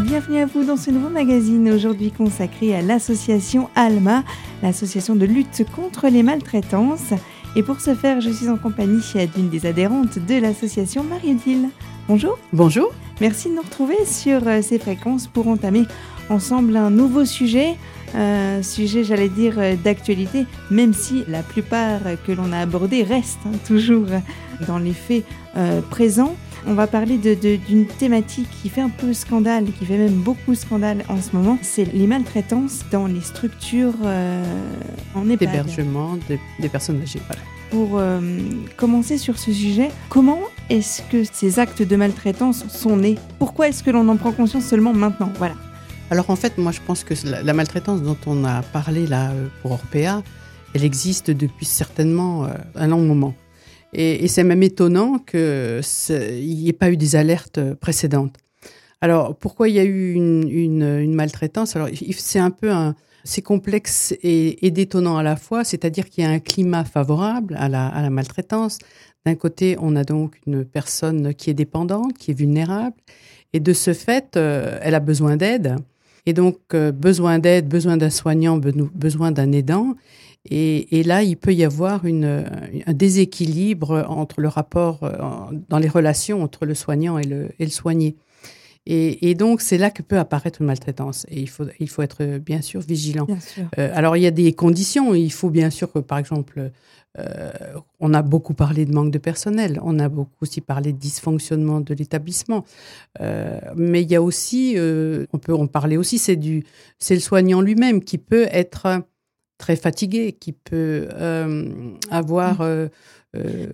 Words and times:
Bienvenue 0.00 0.38
à 0.38 0.46
vous 0.46 0.64
dans 0.64 0.76
ce 0.76 0.90
nouveau 0.90 1.08
magazine 1.08 1.70
aujourd'hui 1.70 2.10
consacré 2.10 2.74
à 2.74 2.82
l'association 2.82 3.70
ALMA, 3.76 4.24
l'association 4.60 5.14
de 5.14 5.24
lutte 5.24 5.64
contre 5.72 6.08
les 6.08 6.24
maltraitances. 6.24 7.12
Et 7.54 7.62
pour 7.62 7.80
ce 7.80 7.94
faire, 7.94 8.20
je 8.20 8.28
suis 8.30 8.48
en 8.48 8.56
compagnie 8.56 9.00
d'une 9.36 9.48
des 9.48 9.66
adhérentes 9.66 10.18
de 10.18 10.40
l'association, 10.40 11.04
Marie-Odile. 11.04 11.68
Bonjour. 12.08 12.36
Bonjour. 12.52 12.92
Merci 13.20 13.50
de 13.50 13.54
nous 13.54 13.62
retrouver 13.62 14.04
sur 14.04 14.48
euh, 14.48 14.62
ces 14.62 14.80
fréquences 14.80 15.28
pour 15.28 15.46
entamer 15.46 15.84
ensemble 16.28 16.76
un 16.76 16.90
nouveau 16.90 17.24
sujet. 17.24 17.76
Un 18.16 18.64
sujet, 18.64 19.04
j'allais 19.04 19.28
dire, 19.28 19.54
euh, 19.58 19.76
d'actualité, 19.76 20.46
même 20.72 20.92
si 20.92 21.24
la 21.28 21.42
plupart 21.42 22.00
que 22.26 22.32
l'on 22.32 22.52
a 22.52 22.58
abordés 22.58 23.04
restent 23.04 23.38
hein, 23.46 23.56
toujours 23.64 24.06
dans 24.66 24.78
les 24.78 24.92
faits 24.92 25.24
euh, 25.56 25.80
présents. 25.82 26.34
On 26.66 26.74
va 26.74 26.86
parler 26.86 27.18
d'une 27.18 27.86
thématique 27.86 28.48
qui 28.62 28.68
fait 28.68 28.80
un 28.80 28.88
peu 28.88 29.12
scandale, 29.12 29.66
qui 29.78 29.84
fait 29.84 29.98
même 29.98 30.14
beaucoup 30.14 30.54
scandale 30.54 31.04
en 31.08 31.20
ce 31.20 31.36
moment, 31.36 31.58
c'est 31.62 31.84
les 31.92 32.06
maltraitances 32.06 32.84
dans 32.90 33.06
les 33.06 33.20
structures 33.20 33.94
en 35.14 35.28
EHPAD. 35.28 35.38
D'hébergement 35.38 36.18
des, 36.60 36.68
personnes 36.68 37.02
âgées. 37.02 37.20
Pour 37.70 38.00
commencer 38.76 39.18
sur 39.18 39.38
ce 39.38 39.52
sujet, 39.52 39.90
comment 40.08 40.40
est-ce 40.70 41.02
que 41.02 41.24
ces 41.24 41.58
actes 41.58 41.82
de 41.82 41.96
maltraitance 41.96 42.66
sont 42.68 42.96
nés? 42.96 43.18
Pourquoi 43.38 43.68
est-ce 43.68 43.82
que 43.82 43.90
l'on 43.90 44.08
en 44.08 44.16
prend 44.16 44.32
conscience 44.32 44.64
seulement 44.64 44.94
maintenant? 44.94 45.30
Voilà. 45.36 45.54
Alors 46.10 46.30
en 46.30 46.36
fait, 46.36 46.58
moi 46.58 46.72
je 46.72 46.80
pense 46.86 47.02
que 47.02 47.14
la, 47.24 47.52
maltraitance 47.52 48.02
dont 48.02 48.16
on 48.26 48.44
a 48.44 48.62
parlé 48.62 49.06
là 49.06 49.30
euh, 49.30 49.48
pour 49.62 49.72
Orpea, 49.72 50.22
elle 50.74 50.84
existe 50.84 51.30
depuis 51.30 51.66
certainement 51.66 52.44
euh, 52.44 52.48
un 52.76 52.88
long 52.88 53.02
moment. 53.02 53.34
Et, 53.94 54.28
c'est 54.28 54.44
même 54.44 54.62
étonnant 54.62 55.18
qu'il 55.18 55.80
n'y 56.34 56.68
ait 56.68 56.72
pas 56.72 56.90
eu 56.90 56.96
des 56.96 57.16
alertes 57.16 57.58
euh, 57.58 57.74
précédentes. 57.74 58.36
Alors 59.00 59.36
pourquoi 59.36 59.68
il 59.68 59.74
y 59.74 59.78
a 59.78 59.84
eu 59.84 60.14
une, 60.14 61.14
maltraitance? 61.14 61.76
Alors 61.76 61.88
c'est 62.16 62.38
un 62.38 62.50
peu 62.50 62.70
c'est 63.22 63.42
complexe 63.42 64.14
et, 64.22 64.70
détonnant 64.70 65.18
à 65.18 65.22
la 65.22 65.36
fois, 65.36 65.62
c'est-à-dire 65.62 66.08
qu'il 66.08 66.24
y 66.24 66.26
a 66.26 66.30
un 66.30 66.38
climat 66.38 66.84
favorable 66.84 67.54
à 67.58 67.68
la, 67.68 68.10
maltraitance. 68.10 68.78
D'un 69.26 69.34
côté, 69.34 69.76
on 69.78 69.94
a 69.96 70.04
donc 70.04 70.40
une 70.46 70.64
personne 70.64 71.34
qui 71.34 71.50
est 71.50 71.54
dépendante, 71.54 72.16
qui 72.16 72.30
est 72.30 72.34
vulnérable, 72.34 72.96
et 73.52 73.60
de 73.60 73.72
ce 73.74 73.92
fait, 73.92 74.36
elle 74.36 74.94
a 74.94 75.00
besoin 75.00 75.36
d'aide. 75.36 75.76
Et 76.26 76.32
donc, 76.32 76.58
euh, 76.72 76.90
besoin 76.92 77.38
d'aide, 77.38 77.68
besoin 77.68 77.96
d'un 77.96 78.10
soignant, 78.10 78.58
besoin 78.58 79.30
d'un 79.30 79.52
aidant. 79.52 79.94
Et, 80.50 81.02
là, 81.04 81.22
il 81.22 81.36
peut 81.36 81.54
y 81.54 81.64
avoir 81.64 82.04
une, 82.04 82.44
un 82.86 82.92
déséquilibre 82.92 84.04
entre 84.08 84.40
le 84.40 84.48
rapport, 84.48 85.02
euh, 85.02 85.16
dans 85.68 85.78
les 85.78 85.88
relations 85.88 86.42
entre 86.42 86.66
le 86.66 86.74
soignant 86.74 87.18
et 87.18 87.24
le, 87.24 87.48
et 87.58 87.64
le 87.64 87.70
soigné. 87.70 88.16
Et, 88.86 89.34
donc, 89.34 89.62
c'est 89.62 89.78
là 89.78 89.90
que 89.90 90.02
peut 90.02 90.18
apparaître 90.18 90.60
une 90.60 90.66
maltraitance. 90.66 91.24
Et 91.30 91.40
il 91.40 91.48
faut, 91.48 91.64
il 91.80 91.88
faut 91.88 92.02
être 92.02 92.36
bien 92.36 92.60
sûr 92.60 92.82
vigilant. 92.82 93.26
Euh, 93.78 93.90
alors, 93.94 94.18
il 94.18 94.22
y 94.22 94.26
a 94.26 94.30
des 94.30 94.52
conditions. 94.52 95.14
Il 95.14 95.32
faut 95.32 95.48
bien 95.48 95.70
sûr 95.70 95.90
que, 95.90 96.00
par 96.00 96.18
exemple, 96.18 96.70
euh, 97.18 97.52
on 98.00 98.12
a 98.12 98.22
beaucoup 98.22 98.54
parlé 98.54 98.86
de 98.86 98.92
manque 98.92 99.12
de 99.12 99.18
personnel, 99.18 99.78
on 99.82 100.00
a 100.00 100.08
beaucoup 100.08 100.32
aussi 100.40 100.60
parlé 100.60 100.92
de 100.92 100.98
dysfonctionnement 100.98 101.80
de 101.80 101.94
l'établissement, 101.94 102.64
euh, 103.20 103.60
mais 103.76 104.02
il 104.02 104.10
y 104.10 104.16
a 104.16 104.22
aussi, 104.22 104.74
euh, 104.76 105.26
on 105.32 105.38
peut 105.38 105.54
en 105.54 105.68
parler 105.68 105.96
aussi, 105.96 106.18
c'est 106.18 106.34
du, 106.34 106.64
c'est 106.98 107.14
le 107.14 107.20
soignant 107.20 107.60
lui-même 107.60 108.02
qui 108.02 108.18
peut 108.18 108.48
être 108.50 109.04
très 109.64 109.76
fatigué, 109.76 110.36
qui 110.38 110.52
peut 110.52 111.08
avoir 112.10 112.60
mmh. 112.60 112.90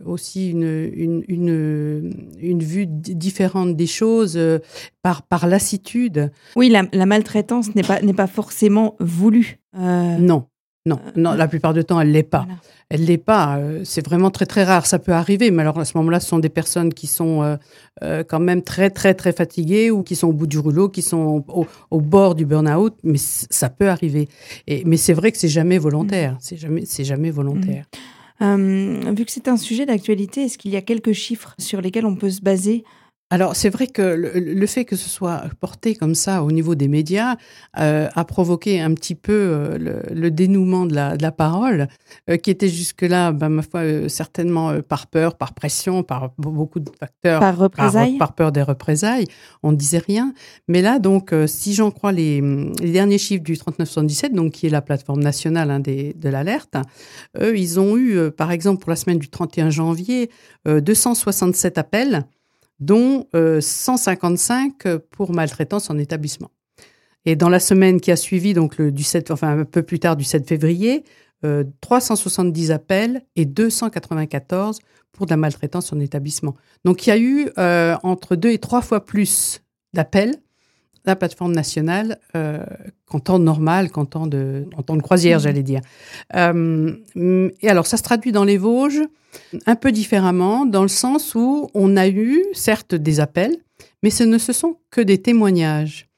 aussi 0.05 0.51
une, 0.51 1.25
une, 1.27 2.63
vue 2.63 2.87
différente 2.87 3.75
des 3.75 3.89
choses 3.89 4.39
par, 5.03 5.23
par 5.23 5.49
lassitude. 5.49 6.31
Oui, 6.55 6.69
la, 6.69 6.85
la 6.93 7.07
maltraitance 7.07 7.75
n'est 7.75 7.83
pas, 7.83 8.01
n'est 8.03 8.15
pas 8.15 8.29
forcément 8.29 8.95
voulue. 9.01 9.59
Non, 9.75 10.47
non, 10.87 10.99
non, 11.15 11.35
la 11.35 11.47
plupart 11.47 11.75
du 11.75 11.85
temps, 11.85 12.01
elle 12.01 12.11
l'est 12.11 12.23
pas. 12.23 12.47
Elle 12.89 13.05
l'est 13.05 13.19
pas. 13.19 13.59
Euh, 13.59 13.83
c'est 13.85 14.05
vraiment 14.05 14.31
très 14.31 14.47
très 14.47 14.65
rare. 14.65 14.87
Ça 14.87 14.99
peut 14.99 15.13
arriver, 15.13 15.51
mais 15.51 15.61
alors 15.61 15.79
à 15.79 15.85
ce 15.85 15.97
moment-là, 15.99 16.21
ce 16.21 16.29
sont 16.29 16.39
des 16.39 16.49
personnes 16.49 16.95
qui 16.95 17.07
sont 17.07 17.43
euh, 17.43 17.57
euh, 18.03 18.25
quand 18.27 18.41
même 18.41 18.63
très 18.63 18.89
très 18.89 19.13
très 19.13 19.33
fatiguées 19.33 19.91
ou 19.91 20.03
qui 20.03 20.17
sont 20.17 20.29
au 20.29 20.33
bout 20.33 20.47
du 20.47 20.59
rouleau, 20.59 20.89
qui 20.89 21.03
sont 21.03 21.45
au, 21.91 22.01
bord 22.01 22.35
du 22.35 22.47
burn-out. 22.47 22.95
Mais 23.05 23.19
ça 23.19 23.69
peut 23.69 23.91
arriver. 23.91 24.29
Et, 24.67 24.83
mais 24.87 24.97
c'est 24.97 25.13
vrai 25.13 25.33
que 25.33 25.39
c'est 25.39 25.49
jamais 25.49 25.77
volontaire. 25.77 26.37
C'est 26.41 26.57
jamais 26.57 26.85
c'est 26.87 27.05
jamais 27.05 27.31
volontaire. 27.31 27.85
Mmh. 28.41 29.13
vu 29.15 29.27
que 29.27 29.33
c'est 29.33 29.49
un 29.49 29.59
sujet 29.59 29.85
d'actualité, 29.85 30.45
est-ce 30.45 30.57
qu'il 30.57 30.71
y 30.71 30.77
a 30.77 30.81
quelques 30.81 31.13
chiffres 31.13 31.55
sur 31.59 31.83
lesquels 31.83 32.07
on 32.07 32.17
peut 32.17 32.31
se 32.31 32.41
baser 32.41 32.85
alors 33.33 33.55
c'est 33.55 33.69
vrai 33.69 33.87
que 33.87 34.03
le, 34.03 34.67
fait 34.67 34.85
que 34.85 34.97
ce 34.97 35.09
soit 35.09 35.45
porté 35.61 35.95
comme 35.95 36.17
ça 36.17 36.43
au 36.43 36.51
niveau 36.51 36.75
des 36.75 36.89
médias 36.89 37.37
euh, 37.79 38.09
a 38.13 38.25
provoqué 38.25 38.81
un 38.81 38.93
petit 38.95 39.15
peu 39.15 39.33
euh, 39.33 40.01
le, 40.11 40.31
dénouement 40.33 40.85
de 40.85 40.97
la, 40.97 41.17
de 41.17 41.23
la 41.23 41.31
parole, 41.31 41.87
euh, 42.29 42.37
qui 42.37 42.51
était 42.51 42.69
jusque-là, 42.69 43.31
ben, 43.31 43.49
ma 43.49 43.63
foi, 43.63 44.09
certainement 44.09 44.81
par 44.83 45.07
peur, 45.07 45.37
par 45.37 45.55
pression, 45.55 46.03
par 46.03 46.33
beaucoup 46.39 46.81
de 46.81 46.91
facteurs, 46.99 47.39
par 47.39 47.57
représailles, 47.57 48.19
par, 48.19 48.35
peur 48.35 48.51
des 48.51 48.63
représailles. 48.63 49.27
On 49.63 49.71
ne 49.71 49.77
disait 49.77 49.99
rien. 49.99 50.35
Mais 50.67 50.83
là, 50.83 50.99
donc, 50.99 51.33
si 51.47 51.73
j'en 51.75 51.93
crois 51.93 52.11
les, 52.11 52.41
les, 52.81 52.91
derniers 52.91 53.19
chiffres 53.19 53.45
du 53.45 53.57
3917, 53.57 54.33
donc 54.33 54.53
qui 54.53 54.67
est 54.67 54.71
la 54.71 54.83
plateforme 54.83 55.23
nationale 55.23 55.71
hein, 55.71 55.79
des, 55.79 56.15
de 56.15 56.29
l'alerte, 56.29 56.75
eux, 57.41 57.57
ils 57.57 57.79
ont 57.79 57.97
eu, 57.97 58.31
par 58.33 58.51
exemple, 58.51 58.81
pour 58.81 58.91
la 58.91 58.97
semaine 58.97 59.19
du 59.19 59.29
31 59.29 59.71
janvier, 59.71 60.31
267 60.67 61.79
appels 61.79 62.25
dont 62.81 63.27
155 63.33 64.87
euh, 64.87 64.99
pour 65.11 65.33
maltraitance 65.33 65.91
en 65.91 65.99
établissement. 65.99 66.51
Et 67.27 67.37
dans 67.37 67.51
la 67.51 67.61
semaine 67.61 68.01
qui 68.01 68.11
a 68.11 68.17
suivi, 68.17 68.55
donc 68.55 68.81
du 68.81 69.05
7, 69.05 69.31
enfin 69.31 69.61
un 69.61 69.65
peu 69.65 69.83
plus 69.83 69.99
tard 69.99 70.17
du 70.17 70.25
7 70.25 70.49
février, 70.49 71.05
370 71.81 72.71
euh, 72.71 72.75
appels 72.75 73.23
et 73.37 73.45
294 73.45 74.81
pour 75.13 75.27
de 75.27 75.31
la 75.31 75.37
maltraitance 75.37 75.93
en 75.93 76.01
établissement. 76.01 76.55
Donc 76.85 77.07
il 77.07 77.11
y 77.11 77.13
a 77.13 77.19
eu 77.19 77.51
euh, 77.59 77.97
entre 78.03 78.37
deux 78.37 78.51
et 78.51 78.59
trois 78.59 78.83
fois 78.83 79.05
plus 79.05 79.63
d'appels 79.93 80.37
la 81.05 81.17
plateforme 81.17 81.53
nationale 81.53 82.19
euh, 82.37 82.65
qu'en 83.07 83.21
temps 83.21 83.39
normal, 83.39 83.91
qu'en 83.91 84.05
temps 84.05 84.27
de, 84.27 84.67
en 84.77 84.83
temps 84.83 84.97
de 84.97 85.03
croisière, 85.03 85.39
mmh. 85.39 85.43
j'allais 85.43 85.63
dire. 85.63 85.81
Euh, 86.37 86.97
et 87.61 87.69
alors, 87.69 87.87
ça 87.87 87.97
se 87.97 88.03
traduit 88.03 88.33
dans 88.33 88.45
les 88.45 88.59
Vosges 88.59 89.03
un 89.67 89.77
peu 89.77 89.93
différemment, 89.93 90.67
dans 90.67 90.83
le 90.83 90.89
sens 90.89 91.35
où 91.35 91.69
on 91.75 91.97
a 91.97 92.09
eu, 92.09 92.45
certes, 92.53 92.95
des 92.95 93.21
appels, 93.21 93.57
mais 94.03 94.11
ce 94.11 94.25
ne 94.25 94.39
se 94.39 94.53
sont 94.53 94.77
que 94.91 95.01
des 95.01 95.19
témoignages. 95.19 96.09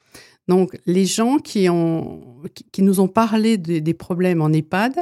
Donc, 0.49 0.79
les 0.87 1.07
gens 1.07 1.39
qui, 1.39 1.69
ont, 1.69 2.21
qui, 2.73 2.83
nous 2.83 3.01
ont 3.01 3.09
parlé 3.09 3.59
des 3.59 3.95
problèmes 3.95 4.43
en 4.43 4.53
EHPAD 4.53 4.97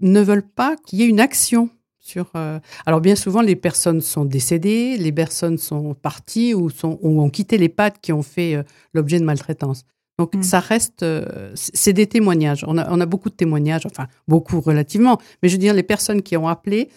ne 0.00 0.20
veulent 0.20 0.46
pas 0.46 0.76
qu'il 0.76 1.00
y 1.00 1.02
ait 1.02 1.08
une 1.08 1.20
action 1.20 1.68
sur, 2.04 2.30
euh, 2.36 2.60
Alors 2.84 3.00
bien 3.00 3.16
souvent, 3.16 3.40
les 3.40 3.56
personnes 3.56 4.02
sont 4.02 4.26
décédées, 4.26 4.98
les 4.98 5.10
personnes 5.10 5.56
sont 5.56 5.94
parties 5.94 6.52
ou, 6.52 6.68
sont, 6.68 6.98
ou 7.00 7.22
ont 7.22 7.30
quitté 7.30 7.56
les 7.56 7.70
pattes 7.70 7.98
qui 8.00 8.12
ont 8.12 8.22
fait 8.22 8.54
euh, 8.54 8.62
l'objet 8.92 9.18
de 9.18 9.24
maltraitance. 9.24 9.84
Donc 10.18 10.36
mm. 10.36 10.42
ça 10.42 10.60
reste, 10.60 11.02
euh, 11.02 11.50
c'est 11.54 11.94
des 11.94 12.06
témoignages. 12.06 12.62
On 12.68 12.76
a, 12.76 12.92
on 12.92 13.00
a, 13.00 13.06
beaucoup 13.06 13.30
de 13.30 13.34
témoignages, 13.34 13.86
enfin 13.86 14.06
beaucoup 14.28 14.60
relativement, 14.60 15.18
mais 15.42 15.48
je 15.48 15.54
veux 15.54 15.58
dire, 15.58 15.72
les 15.72 15.82
personnes 15.82 16.20
qui 16.20 16.36
ont 16.36 16.46
appelé 16.46 16.90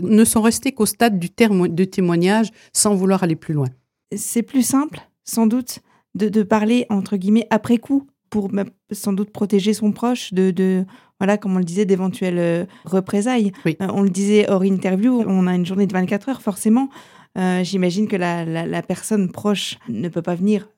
ne 0.00 0.24
sont 0.24 0.42
restées 0.42 0.72
qu'au 0.72 0.86
stade 0.86 1.18
du 1.18 1.30
terme 1.30 1.68
de 1.68 1.84
témoignage 1.84 2.50
sans 2.72 2.94
vouloir 2.94 3.22
aller 3.22 3.36
plus 3.36 3.54
loin. 3.54 3.68
C'est 4.14 4.42
plus 4.42 4.62
simple, 4.62 5.00
sans 5.24 5.46
doute, 5.46 5.80
de, 6.14 6.28
de, 6.28 6.42
parler 6.42 6.86
entre 6.90 7.16
guillemets 7.16 7.46
après 7.50 7.78
coup 7.78 8.06
pour 8.28 8.50
sans 8.92 9.12
doute 9.12 9.30
protéger 9.30 9.72
son 9.74 9.90
proche 9.90 10.32
de, 10.32 10.50
de 10.50 10.84
voilà, 11.20 11.38
comme 11.38 11.54
on 11.54 11.58
le 11.58 11.64
disait, 11.64 11.84
d'éventuelles 11.84 12.38
euh, 12.38 12.64
représailles. 12.84 13.52
Euh, 13.66 13.72
on 13.92 14.02
le 14.02 14.10
disait 14.10 14.48
hors 14.50 14.64
interview, 14.64 15.22
on 15.26 15.46
a 15.46 15.54
une 15.54 15.66
journée 15.66 15.86
de 15.86 15.92
24 15.92 16.28
heures, 16.28 16.42
forcément. 16.42 16.88
Euh, 17.36 17.64
j'imagine 17.64 18.06
que 18.06 18.16
la, 18.16 18.82
personne 18.82 19.30
proche 19.30 19.78
ne 19.88 20.08
peut 20.08 20.22
pas 20.22 20.36
venir 20.36 20.68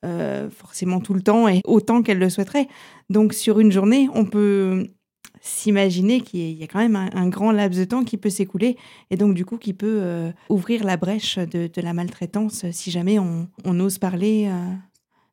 forcément 0.50 1.00
tout 1.00 1.12
le 1.12 1.20
temps 1.20 1.48
et 1.48 1.60
autant 1.64 2.02
qu'elle 2.02 2.18
le 2.18 2.30
souhaiterait. 2.30 2.66
Donc 3.10 3.34
sur 3.34 3.60
une 3.60 3.70
journée, 3.70 4.08
on 4.14 4.24
peut 4.24 4.86
s'imaginer 5.42 6.22
qu'il 6.22 6.52
y 6.52 6.64
a 6.64 6.66
quand 6.66 6.78
même 6.78 6.96
un, 6.96 7.28
grand 7.28 7.52
laps 7.52 7.78
de 7.78 7.84
temps 7.84 8.04
qui 8.04 8.16
peut 8.16 8.30
s'écouler 8.30 8.76
et 9.10 9.16
donc 9.16 9.34
du 9.34 9.44
coup 9.44 9.58
qui 9.58 9.74
peut 9.74 10.32
ouvrir 10.48 10.82
la 10.84 10.96
brèche 10.96 11.38
de, 11.38 11.68
la 11.76 11.92
maltraitance 11.92 12.64
si 12.70 12.90
jamais 12.90 13.18
on, 13.18 13.48
on 13.66 13.78
ose 13.78 13.98
parler 13.98 14.50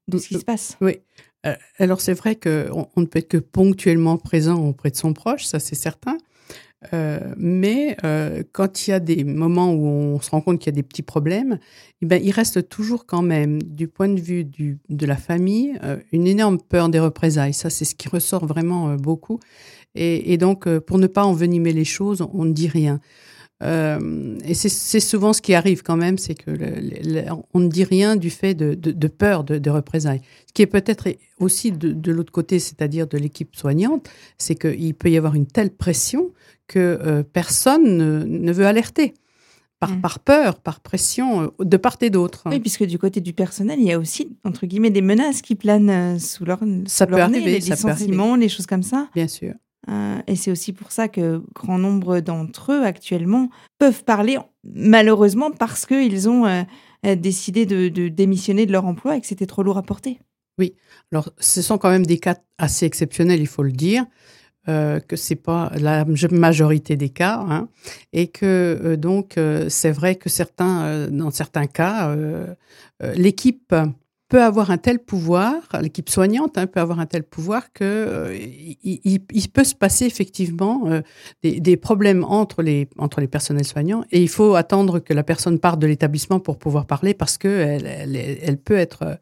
de 0.09 0.17
ce 0.17 0.27
qui 0.27 0.35
se 0.35 0.45
passe. 0.45 0.77
Oui. 0.81 0.97
Euh, 1.45 1.55
alors 1.77 2.01
c'est 2.01 2.13
vrai 2.13 2.35
qu'on 2.35 2.87
on 2.95 3.01
ne 3.01 3.05
peut 3.05 3.19
être 3.19 3.27
que 3.27 3.37
ponctuellement 3.37 4.17
présent 4.17 4.65
auprès 4.65 4.91
de 4.91 4.95
son 4.95 5.13
proche, 5.13 5.45
ça 5.45 5.59
c'est 5.59 5.75
certain. 5.75 6.17
Euh, 6.93 7.19
mais 7.37 7.95
euh, 8.03 8.43
quand 8.51 8.87
il 8.87 8.91
y 8.91 8.93
a 8.93 8.99
des 8.99 9.23
moments 9.23 9.71
où 9.71 9.85
on 9.87 10.19
se 10.19 10.29
rend 10.31 10.41
compte 10.41 10.59
qu'il 10.59 10.67
y 10.67 10.75
a 10.75 10.75
des 10.75 10.83
petits 10.83 11.01
problèmes, 11.01 11.57
eh 12.01 12.05
ben, 12.05 12.21
il 12.21 12.31
reste 12.31 12.67
toujours 12.67 13.05
quand 13.05 13.21
même, 13.21 13.61
du 13.63 13.87
point 13.87 14.09
de 14.09 14.19
vue 14.19 14.43
de 14.43 15.05
la 15.05 15.15
famille, 15.15 15.79
une 16.11 16.27
énorme 16.27 16.59
peur 16.59 16.89
des 16.89 16.99
représailles. 16.99 17.53
Ça, 17.53 17.69
c'est 17.69 17.85
ce 17.85 17.95
qui 17.95 18.09
ressort 18.09 18.45
vraiment 18.45 18.95
beaucoup. 18.95 19.39
Et 19.95 20.37
donc, 20.37 20.67
pour 20.79 20.97
ne 20.97 21.07
pas 21.07 21.23
envenimer 21.23 21.71
les 21.71 21.85
choses, 21.85 22.27
on 22.33 22.43
ne 22.43 22.51
dit 22.51 22.67
rien. 22.67 22.99
Euh, 23.63 24.37
et 24.43 24.53
c'est 24.53 24.99
souvent 24.99 25.31
ce 25.31 25.41
qui 25.41 25.53
arrive 25.53 25.83
quand 25.83 25.95
même, 25.95 26.17
c'est 26.17 26.35
que 26.35 26.51
on 27.53 27.59
ne 27.59 27.69
dit 27.69 27.83
rien 27.83 28.15
du 28.15 28.29
fait 28.29 28.53
de, 28.53 28.73
de, 28.73 29.07
peur 29.07 29.43
de, 29.43 29.57
de, 29.57 29.69
représailles. 29.69 30.21
Ce 30.47 30.53
qui 30.53 30.61
est 30.61 30.67
peut-être 30.67 31.07
aussi 31.39 31.71
de, 31.71 32.11
l'autre 32.11 32.31
côté, 32.31 32.59
c'est-à-dire 32.59 33.07
de 33.07 33.17
l'équipe 33.17 33.55
soignante, 33.55 34.09
c'est 34.37 34.55
qu'il 34.55 34.93
peut 34.95 35.09
y 35.09 35.17
avoir 35.17 35.35
une 35.35 35.45
telle 35.45 35.69
pression 35.71 36.31
que 36.67 36.79
euh, 36.79 37.23
personne 37.23 37.97
ne, 37.97 38.23
ne, 38.23 38.51
veut 38.51 38.65
alerter. 38.65 39.13
Par, 39.79 39.91
mm. 39.91 40.01
par, 40.01 40.19
peur, 40.19 40.59
par 40.59 40.79
pression, 40.79 41.43
euh, 41.43 41.65
de 41.65 41.77
part 41.77 41.97
et 42.01 42.09
d'autre. 42.09 42.43
Oui, 42.45 42.59
puisque 42.59 42.85
du 42.85 42.97
côté 42.97 43.19
du 43.19 43.33
personnel, 43.33 43.79
il 43.79 43.85
y 43.85 43.91
a 43.91 43.99
aussi, 43.99 44.29
entre 44.45 44.65
guillemets, 44.65 44.91
des 44.91 45.01
menaces 45.01 45.41
qui 45.41 45.55
planent 45.55 46.19
sous 46.19 46.45
leur, 46.45 46.61
ça 46.85 47.05
peut 47.05 47.21
arriver, 47.21 47.59
les, 47.59 47.61
ça 47.61 47.75
licenciements, 47.75 48.37
les 48.37 48.47
choses 48.47 48.65
comme 48.65 48.83
ça. 48.83 49.09
Bien 49.13 49.27
sûr. 49.27 49.53
Euh, 49.89 50.21
et 50.27 50.35
c'est 50.35 50.51
aussi 50.51 50.73
pour 50.73 50.91
ça 50.91 51.07
que 51.07 51.41
grand 51.53 51.77
nombre 51.77 52.19
d'entre 52.19 52.71
eux 52.71 52.83
actuellement 52.83 53.49
peuvent 53.79 54.03
parler, 54.03 54.37
malheureusement, 54.63 55.51
parce 55.51 55.85
qu'ils 55.85 56.29
ont 56.29 56.45
euh, 56.45 56.63
euh, 57.05 57.15
décidé 57.15 57.65
de, 57.65 57.89
démissionner 58.07 58.65
de 58.65 58.71
leur 58.71 58.85
emploi 58.85 59.17
et 59.17 59.21
que 59.21 59.27
c'était 59.27 59.45
trop 59.45 59.63
lourd 59.63 59.77
à 59.77 59.83
porter. 59.83 60.19
Oui, 60.57 60.73
alors 61.11 61.31
ce 61.39 61.61
sont 61.61 61.77
quand 61.77 61.89
même 61.89 62.05
des 62.05 62.19
cas 62.19 62.37
assez 62.57 62.85
exceptionnels, 62.85 63.41
il 63.41 63.47
faut 63.47 63.63
le 63.63 63.71
dire. 63.71 64.05
Euh, 64.69 65.01
que 65.01 65.17
c'est 65.17 65.35
pas 65.35 65.73
la 65.75 66.05
majorité 66.31 66.95
des 66.95 67.09
cas, 67.09 67.45
hein, 67.49 67.67
et 68.13 68.27
que 68.27 68.95
donc 68.95 69.37
c'est 69.67 69.91
vrai 69.91 70.15
que 70.15 70.29
certains, 70.29 71.09
dans 71.09 71.31
certains 71.31 71.67
cas, 71.67 72.15
l'équipe 73.13 73.75
peut 74.33 74.41
avoir 74.41 74.71
un 74.71 74.79
tel 74.79 74.97
pouvoir, 74.97 75.53
l'équipe 75.79 76.09
soignante 76.09 76.57
hein, 76.57 76.65
peut 76.65 76.79
avoir 76.79 76.99
un 76.99 77.05
tel 77.05 77.21
pouvoir 77.21 77.71
que 77.71 77.83
euh, 77.83 78.35
il, 78.83 79.49
peut 79.53 79.63
se 79.63 79.75
passer 79.75 80.07
effectivement 80.07 80.87
euh, 80.87 81.01
des, 81.43 81.77
problèmes 81.77 82.23
entre 82.23 82.63
les 82.63 82.89
entre 82.97 83.21
les 83.21 83.27
personnels 83.27 83.63
soignants 83.65 84.03
et 84.11 84.19
il 84.19 84.29
faut 84.29 84.55
attendre 84.55 84.97
que 84.97 85.13
la 85.13 85.21
personne 85.21 85.59
parte 85.59 85.79
de 85.79 85.85
l'établissement 85.85 86.39
pour 86.39 86.57
pouvoir 86.57 86.87
parler 86.87 87.13
parce 87.13 87.37
que 87.37 87.47
elle, 87.47 88.15
elle, 88.15 88.57
peut 88.57 88.75
être 88.75 89.19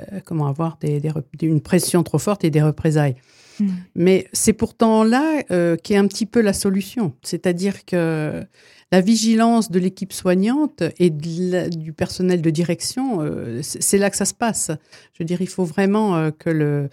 euh, 0.00 0.20
comment 0.24 0.46
avoir 0.46 0.78
des, 0.80 0.98
une 1.42 1.60
pression 1.60 2.02
trop 2.02 2.18
forte 2.18 2.42
et 2.42 2.50
des 2.50 2.62
représailles. 2.62 3.16
Hmm. 3.60 3.68
Mais 3.94 4.28
c'est 4.32 4.54
pourtant 4.54 5.04
là 5.04 5.42
qui 5.76 5.92
est 5.92 5.98
un 5.98 6.06
petit 6.06 6.26
peu 6.26 6.40
la 6.40 6.54
solution, 6.54 7.12
c'est-à-dire 7.20 7.84
que 7.84 8.42
la 8.94 9.00
vigilance 9.00 9.72
de 9.72 9.80
l'équipe 9.80 10.12
soignante 10.12 10.84
et 11.00 11.10
du 11.10 11.92
personnel 11.92 12.40
de 12.40 12.50
direction, 12.50 13.22
euh, 13.22 13.58
c'est 13.60 13.98
là 13.98 14.08
que 14.08 14.16
ça 14.16 14.24
se 14.24 14.34
passe. 14.34 14.70
Je 15.14 15.18
veux 15.18 15.24
dire, 15.24 15.40
il 15.40 15.48
faut 15.48 15.64
vraiment 15.64 16.14
euh, 16.14 16.30
que 16.30 16.48
le 16.48 16.88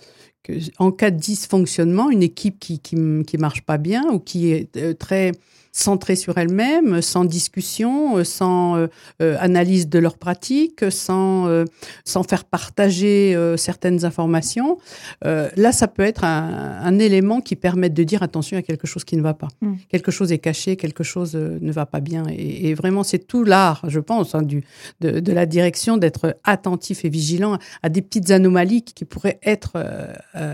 en 0.80 0.92
cas 0.92 1.12
de 1.12 1.20
dysfonctionnement, 1.20 2.10
une 2.10 2.24
équipe 2.24 2.58
qui 2.60 2.80
qui, 2.80 2.96
qui 3.28 3.38
marche 3.38 3.62
pas 3.62 3.78
bien 3.78 4.04
ou 4.12 4.18
qui 4.18 4.52
est 4.52 4.76
euh, 4.78 4.96
très 4.96 5.34
centrée 5.72 6.16
sur 6.16 6.38
elle-même, 6.38 7.02
sans 7.02 7.26
discussion, 7.26 8.18
euh, 8.18 8.24
sans 8.24 8.76
euh, 8.76 8.88
euh, 9.22 9.38
analyse 9.40 9.88
de 9.88 10.00
leurs 10.00 10.18
pratiques, 10.18 10.84
sans, 10.92 11.66
sans 12.06 12.24
faire 12.24 12.46
partager 12.46 13.38
certaines 13.58 14.06
informations. 14.06 14.78
là, 15.24 15.72
ça 15.72 15.88
peut 15.88 16.04
être 16.04 16.24
un, 16.24 17.00
élément 17.00 17.42
qui 17.42 17.56
permette 17.56 17.94
de 17.94 18.04
dire 18.04 18.22
attention 18.22 18.58
à 18.58 18.62
quelque 18.62 18.86
chose 18.86 19.04
qui 19.04 19.16
ne 19.16 19.22
va 19.22 19.34
pas. 19.34 19.48
Mm. 19.62 19.74
Quelque 19.90 20.12
chose 20.12 20.32
est 20.32 20.40
caché, 20.40 20.76
quelque 20.76 21.04
chose 21.04 21.36
ne 21.36 21.72
va 21.72 21.86
pas 21.86 22.00
bien. 22.00 22.26
Et, 22.30 22.74
vraiment, 22.74 23.04
c'est 23.04 23.20
tout 23.20 23.44
l'art, 23.44 23.84
je 23.88 24.00
pense, 24.00 24.36
hein, 24.36 24.42
du, 24.42 24.64
de, 25.00 25.20
de, 25.20 25.32
la 25.34 25.46
direction 25.46 25.98
d'être 25.98 26.38
attentif 26.44 27.06
et 27.06 27.10
vigilant 27.10 27.58
à 27.82 27.90
des 27.90 28.02
petites 28.02 28.32
anomalies 28.32 28.84
qui 28.84 29.06
pourraient 29.06 29.40
être 29.44 29.78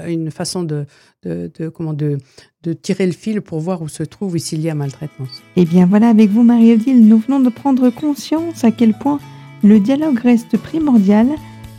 une 0.07 0.31
façon 0.31 0.63
de, 0.63 0.85
de, 1.23 1.69
comment, 1.69 1.93
de, 1.93 2.17
de 2.63 2.73
tirer 2.73 3.05
le 3.05 3.11
fil 3.11 3.41
pour 3.41 3.59
voir 3.59 3.81
où 3.81 3.87
se 3.87 4.03
trouve 4.03 4.35
et 4.35 4.39
s'il 4.39 4.61
y 4.61 4.69
a 4.69 4.75
maltraitance. 4.75 5.41
Et 5.55 5.61
eh 5.61 5.65
bien 5.65 5.85
voilà, 5.85 6.09
avec 6.09 6.29
vous 6.29 6.43
Marie-Odile, 6.43 7.05
nous 7.07 7.17
venons 7.17 7.39
de 7.39 7.49
prendre 7.49 7.89
conscience 7.89 8.63
à 8.63 8.71
quel 8.71 8.93
point 8.93 9.19
le 9.63 9.79
dialogue 9.79 10.19
reste 10.19 10.57
primordial 10.57 11.27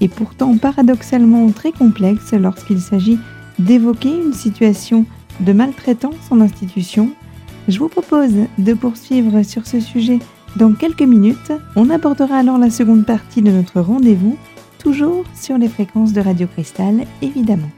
et 0.01 0.09
pourtant 0.09 0.57
paradoxalement 0.57 1.51
très 1.51 1.73
complexe 1.73 2.33
lorsqu'il 2.33 2.81
s'agit 2.81 3.19
d'évoquer 3.59 4.11
une 4.11 4.33
situation 4.33 5.05
de 5.41 5.53
maltraitance 5.53 6.31
en 6.31 6.41
institution. 6.41 7.11
Je 7.69 7.79
vous 7.79 7.89
propose 7.89 8.33
de 8.59 8.75
poursuivre 8.75 9.43
sur 9.43 9.67
ce 9.67 9.81
sujet 9.81 10.19
dans 10.57 10.73
quelques 10.73 11.03
minutes. 11.03 11.53
On 11.77 11.91
abordera 11.91 12.39
alors 12.39 12.59
la 12.59 12.71
seconde 12.71 13.05
partie 13.05 13.43
de 13.43 13.51
notre 13.51 13.81
rendez-vous, 13.81 14.37
toujours 14.79 15.25
sur 15.35 15.59
les 15.59 15.69
fréquences 15.69 16.13
de 16.13 16.21
Radio 16.21 16.47
Cristal, 16.47 17.05
évidemment. 17.23 17.71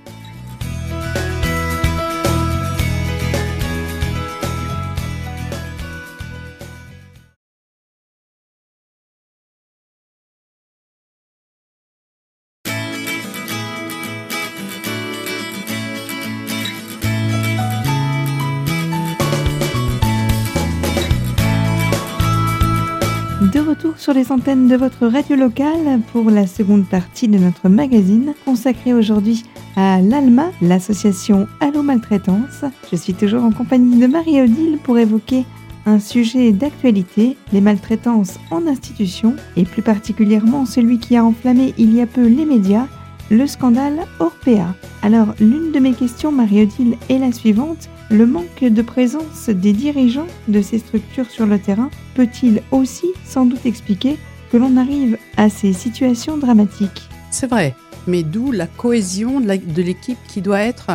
Sur 24.10 24.18
les 24.18 24.32
antennes 24.32 24.66
de 24.66 24.74
votre 24.74 25.06
radio 25.06 25.36
locale 25.36 26.00
pour 26.12 26.32
la 26.32 26.48
seconde 26.48 26.84
partie 26.84 27.28
de 27.28 27.38
notre 27.38 27.68
magazine 27.68 28.34
consacré 28.44 28.92
aujourd'hui 28.92 29.44
à 29.76 30.00
l'ALMA, 30.00 30.50
l'association 30.62 31.46
Allo 31.60 31.82
Maltraitance. 31.82 32.64
Je 32.90 32.96
suis 32.96 33.14
toujours 33.14 33.44
en 33.44 33.52
compagnie 33.52 34.00
de 34.00 34.08
Marie-Odile 34.08 34.78
pour 34.82 34.98
évoquer 34.98 35.44
un 35.86 36.00
sujet 36.00 36.50
d'actualité, 36.50 37.36
les 37.52 37.60
maltraitances 37.60 38.40
en 38.50 38.66
institution 38.66 39.36
et 39.56 39.62
plus 39.62 39.82
particulièrement 39.82 40.66
celui 40.66 40.98
qui 40.98 41.16
a 41.16 41.24
enflammé 41.24 41.72
il 41.78 41.94
y 41.94 42.00
a 42.00 42.06
peu 42.06 42.26
les 42.26 42.46
médias, 42.46 42.88
le 43.30 43.46
scandale 43.46 44.06
Orpea. 44.18 44.74
Alors 45.02 45.34
l'une 45.38 45.70
de 45.70 45.78
mes 45.78 45.92
questions 45.92 46.32
Marie-Odile 46.32 46.96
est 47.10 47.18
la 47.18 47.30
suivante. 47.30 47.88
Le 48.12 48.26
manque 48.26 48.64
de 48.64 48.82
présence 48.82 49.48
des 49.48 49.72
dirigeants 49.72 50.26
de 50.48 50.62
ces 50.62 50.80
structures 50.80 51.30
sur 51.30 51.46
le 51.46 51.60
terrain 51.60 51.90
peut-il 52.16 52.60
aussi 52.72 53.06
sans 53.24 53.46
doute 53.46 53.64
expliquer 53.66 54.16
que 54.50 54.56
l'on 54.56 54.76
arrive 54.76 55.16
à 55.36 55.48
ces 55.48 55.72
situations 55.72 56.36
dramatiques? 56.36 57.08
C'est 57.30 57.46
vrai, 57.46 57.76
mais 58.08 58.24
d'où 58.24 58.50
la 58.50 58.66
cohésion 58.66 59.38
de 59.38 59.82
l'équipe 59.82 60.18
qui 60.26 60.40
doit 60.40 60.58
être, 60.58 60.90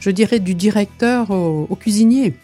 je 0.00 0.10
dirais, 0.10 0.40
du 0.40 0.56
directeur 0.56 1.30
au, 1.30 1.76
cuisinier. 1.78 2.34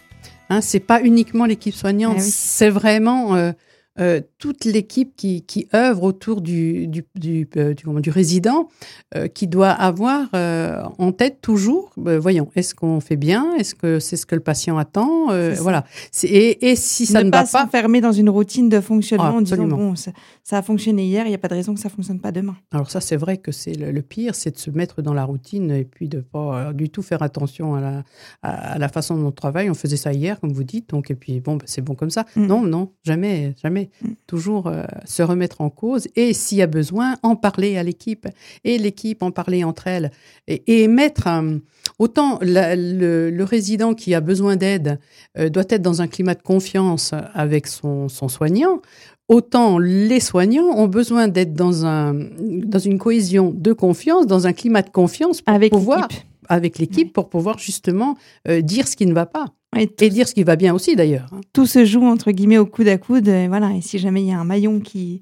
Hein, 0.49 0.61
c'est 0.61 0.79
pas 0.79 1.01
uniquement 1.01 1.43
l'équipe 1.43 1.75
soignante, 1.75 2.15
ah 2.19 2.21
c'est 2.21 2.69
vraiment 2.69 3.35
euh, 3.35 3.51
euh, 3.97 4.19
toute 4.39 4.65
l'équipe 4.65 5.15
qui, 5.15 5.43
qui 5.43 5.69
œuvre 5.73 6.03
autour 6.03 6.41
du, 6.41 6.85
du, 6.87 7.05
du, 7.15 7.47
euh, 7.55 7.73
du, 7.73 8.09
résident, 8.09 8.67
euh, 9.15 9.27
qui 9.27 9.47
doit 9.47 9.69
avoir 9.69 10.27
en 10.33 11.11
tête 11.13 11.39
toujours, 11.41 11.91
voyons, 11.95 12.49
est-ce 12.55 12.75
qu'on 12.75 12.99
fait 12.99 13.15
bien? 13.15 13.55
Est-ce 13.55 13.73
que 13.73 13.99
c'est 13.99 14.17
ce 14.17 14.25
que 14.25 14.35
le 14.35 14.41
patient 14.41 14.77
attend? 14.77 15.27
Voilà. 15.61 15.85
Et, 16.23 16.71
et, 16.71 16.75
si 16.75 17.05
ça 17.05 17.23
ne, 17.23 17.31
va 17.31 17.43
pas 17.43 17.45
s'enfermer 17.45 18.01
dans 18.01 18.11
une 18.11 18.29
routine 18.29 18.67
de 18.67 18.81
fonctionnement 18.81 19.35
en 19.35 19.41
disant 19.41 19.65
bon, 19.65 19.95
ça, 19.95 20.11
a 20.57 20.61
fonctionné 20.61 21.05
hier, 21.05 21.25
il 21.25 21.29
n'y 21.29 21.35
a 21.35 21.37
pas 21.37 21.47
de 21.47 21.53
raison 21.53 21.73
que 21.73 21.79
ça 21.79 21.89
fonctionne 21.89 22.19
pas 22.19 22.33
demain. 22.33 22.57
Alors 22.73 22.91
ça, 22.91 22.99
c'est 22.99 23.15
vrai 23.15 23.37
que 23.37 23.53
c'est 23.53 23.75
le, 23.75 24.01
pire, 24.01 24.35
c'est 24.35 24.51
de 24.51 24.57
se 24.59 24.71
mettre 24.71 25.01
dans 25.01 25.13
la 25.13 25.23
routine 25.23 25.71
et 25.71 25.85
puis 25.85 26.09
de 26.09 26.19
pas 26.19 26.73
du 26.73 26.89
tout 26.89 27.01
faire 27.01 27.21
attention 27.21 27.75
à 27.75 27.81
la, 27.81 28.03
à, 28.41 28.77
la 28.77 28.89
façon 28.89 29.15
dont 29.15 29.27
on 29.27 29.31
travaille. 29.31 29.69
On 29.69 29.73
faisait 29.73 29.97
ça 29.97 30.11
hier, 30.11 30.39
comme 30.41 30.51
vous 30.51 30.65
dites, 30.65 30.89
donc 30.89 31.11
et 31.11 31.15
puis 31.15 31.39
bon, 31.39 31.55
ben, 31.55 31.65
c'est 31.65 31.81
bon 31.81 31.95
comme 31.95 32.09
ça. 32.09 32.25
Mm. 32.35 32.45
Non, 32.45 32.61
non, 32.61 32.91
jamais, 33.05 33.55
jamais. 33.61 33.84
Toujours 34.27 34.67
euh, 34.67 34.83
se 35.05 35.23
remettre 35.23 35.61
en 35.61 35.69
cause 35.69 36.07
et 36.15 36.33
s'il 36.33 36.57
y 36.57 36.61
a 36.61 36.67
besoin, 36.67 37.15
en 37.23 37.35
parler 37.35 37.77
à 37.77 37.83
l'équipe 37.83 38.27
et 38.63 38.77
l'équipe 38.77 39.23
en 39.23 39.31
parler 39.31 39.63
entre 39.63 39.87
elles 39.87 40.11
et, 40.47 40.87
mettre 40.87 41.27
euh, 41.27 41.57
autant 41.99 42.39
le, 42.41 43.43
résident 43.43 43.93
qui 43.93 44.13
a 44.13 44.21
besoin 44.21 44.55
d'aide 44.55 44.99
euh, 45.37 45.49
doit 45.49 45.65
être 45.69 45.81
dans 45.81 46.01
un 46.01 46.07
climat 46.07 46.35
de 46.35 46.41
confiance 46.41 47.13
avec 47.33 47.67
son, 47.67 48.07
soignant. 48.09 48.81
Autant 49.27 49.79
les 49.79 50.19
soignants 50.19 50.77
ont 50.77 50.87
besoin 50.87 51.27
d'être 51.27 51.53
dans, 51.53 51.85
un, 51.85 52.13
dans 52.13 52.79
une 52.79 52.99
cohésion 52.99 53.51
de 53.55 53.73
confiance, 53.73 54.27
dans 54.27 54.47
un 54.47 54.53
climat 54.53 54.83
de 54.83 54.89
confiance 54.89 55.41
pour 55.41 55.53
avec 55.53 55.71
pouvoir, 55.71 56.07
avec 56.47 56.77
l'équipe 56.77 57.11
pour 57.11 57.29
pouvoir 57.29 57.57
justement 57.57 58.17
dire 58.61 58.87
ce 58.87 58.95
qui 58.95 59.07
ne 59.07 59.13
va 59.13 59.25
pas. 59.25 59.47
Et, 59.75 60.09
dire 60.09 60.27
ce 60.27 60.33
qui 60.33 60.43
va 60.43 60.55
bien 60.55 60.73
aussi 60.73 60.95
d'ailleurs. 60.95 61.29
Tout 61.53 61.65
se 61.65 61.85
joue 61.85 62.05
entre 62.05 62.31
guillemets 62.31 62.57
au 62.57 62.65
coude 62.65 62.87
à 62.87 62.97
coude. 62.97 63.27
Et 63.27 63.47
voilà. 63.47 63.73
Et 63.75 63.81
si 63.81 63.99
jamais 63.99 64.21
il 64.21 64.27
y 64.27 64.31
a 64.31 64.39
un 64.39 64.45
maillon 64.45 64.79
qui, 64.79 65.21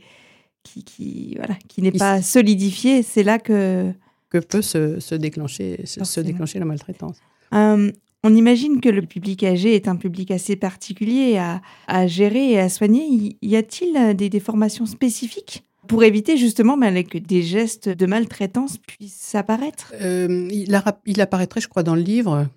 qui, 0.64 0.84
qui 0.84 1.36
voilà, 1.38 1.56
qui 1.68 1.82
n'est 1.82 1.92
pas 1.92 2.22
solidifié, 2.22 3.04
c'est 3.04 3.24
là 3.24 3.40
que 3.40 3.92
que 4.30 4.40
peut 4.40 4.64
se, 4.64 5.00
se 5.00 5.14
déclencher, 5.14 5.86
se, 5.86 6.20
déclencher 6.20 6.58
la 6.58 6.66
maltraitance. 6.66 7.18
Euh, 7.54 7.92
on 8.24 8.36
imagine 8.36 8.82
que 8.82 8.90
le 8.90 9.04
public 9.04 9.44
âgé 9.44 9.76
est 9.76 9.88
un 9.88 9.96
public 9.96 10.32
assez 10.32 10.56
particulier 10.56 11.38
à, 11.38 11.62
à 11.88 12.08
gérer 12.08 12.52
et 12.52 12.60
à 12.60 12.68
soigner. 12.68 13.38
Y 13.42 13.56
a-t-il 13.56 14.16
des, 14.16 14.30
des, 14.30 14.40
formations 14.40 14.88
spécifiques 14.88 15.64
pour 15.88 16.04
éviter 16.04 16.36
justement 16.38 16.78
ben, 16.78 17.04
que 17.04 17.20
des 17.20 17.44
gestes 17.44 17.90
de 17.90 18.06
maltraitance 18.08 18.80
puissent 18.80 19.36
apparaître? 19.36 19.94
Euh, 20.02 20.48
il, 20.52 20.82
il 21.06 21.22
apparaîtrait, 21.22 21.62
je 21.62 21.68
crois, 21.68 21.84
dans 21.84 21.96
le 21.96 22.02
livre 22.02 22.48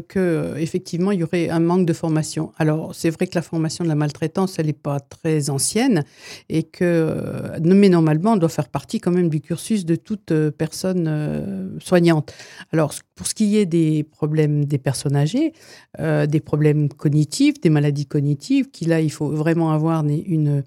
que 0.00 0.54
effectivement 0.56 1.10
il 1.10 1.20
y 1.20 1.22
aurait 1.22 1.48
un 1.48 1.60
manque 1.60 1.86
de 1.86 1.92
formation. 1.92 2.52
Alors 2.58 2.94
c'est 2.94 3.10
vrai 3.10 3.26
que 3.26 3.34
la 3.34 3.42
formation 3.42 3.84
de 3.84 3.88
la 3.88 3.94
maltraitance 3.94 4.58
elle 4.58 4.66
n'est 4.66 4.72
pas 4.72 5.00
très 5.00 5.50
ancienne 5.50 6.04
et 6.48 6.62
que 6.62 7.14
mais 7.60 7.88
normalement 7.88 8.32
on 8.32 8.36
doit 8.36 8.48
faire 8.48 8.68
partie 8.68 9.00
quand 9.00 9.10
même 9.10 9.28
du 9.28 9.40
cursus 9.40 9.84
de 9.84 9.96
toute 9.96 10.32
personne 10.50 11.78
soignante. 11.80 12.32
Alors 12.72 12.94
pour 13.14 13.26
ce 13.26 13.34
qui 13.34 13.56
est 13.56 13.66
des 13.66 14.02
problèmes 14.04 14.64
des 14.64 14.78
personnes 14.78 15.16
âgées, 15.16 15.52
des 15.98 16.40
problèmes 16.40 16.88
cognitifs, 16.88 17.60
des 17.60 17.70
maladies 17.70 18.06
cognitives, 18.06 18.70
qui 18.70 18.84
là 18.84 19.00
il 19.00 19.10
faut 19.10 19.28
vraiment 19.28 19.72
avoir 19.72 20.04
une 20.04 20.62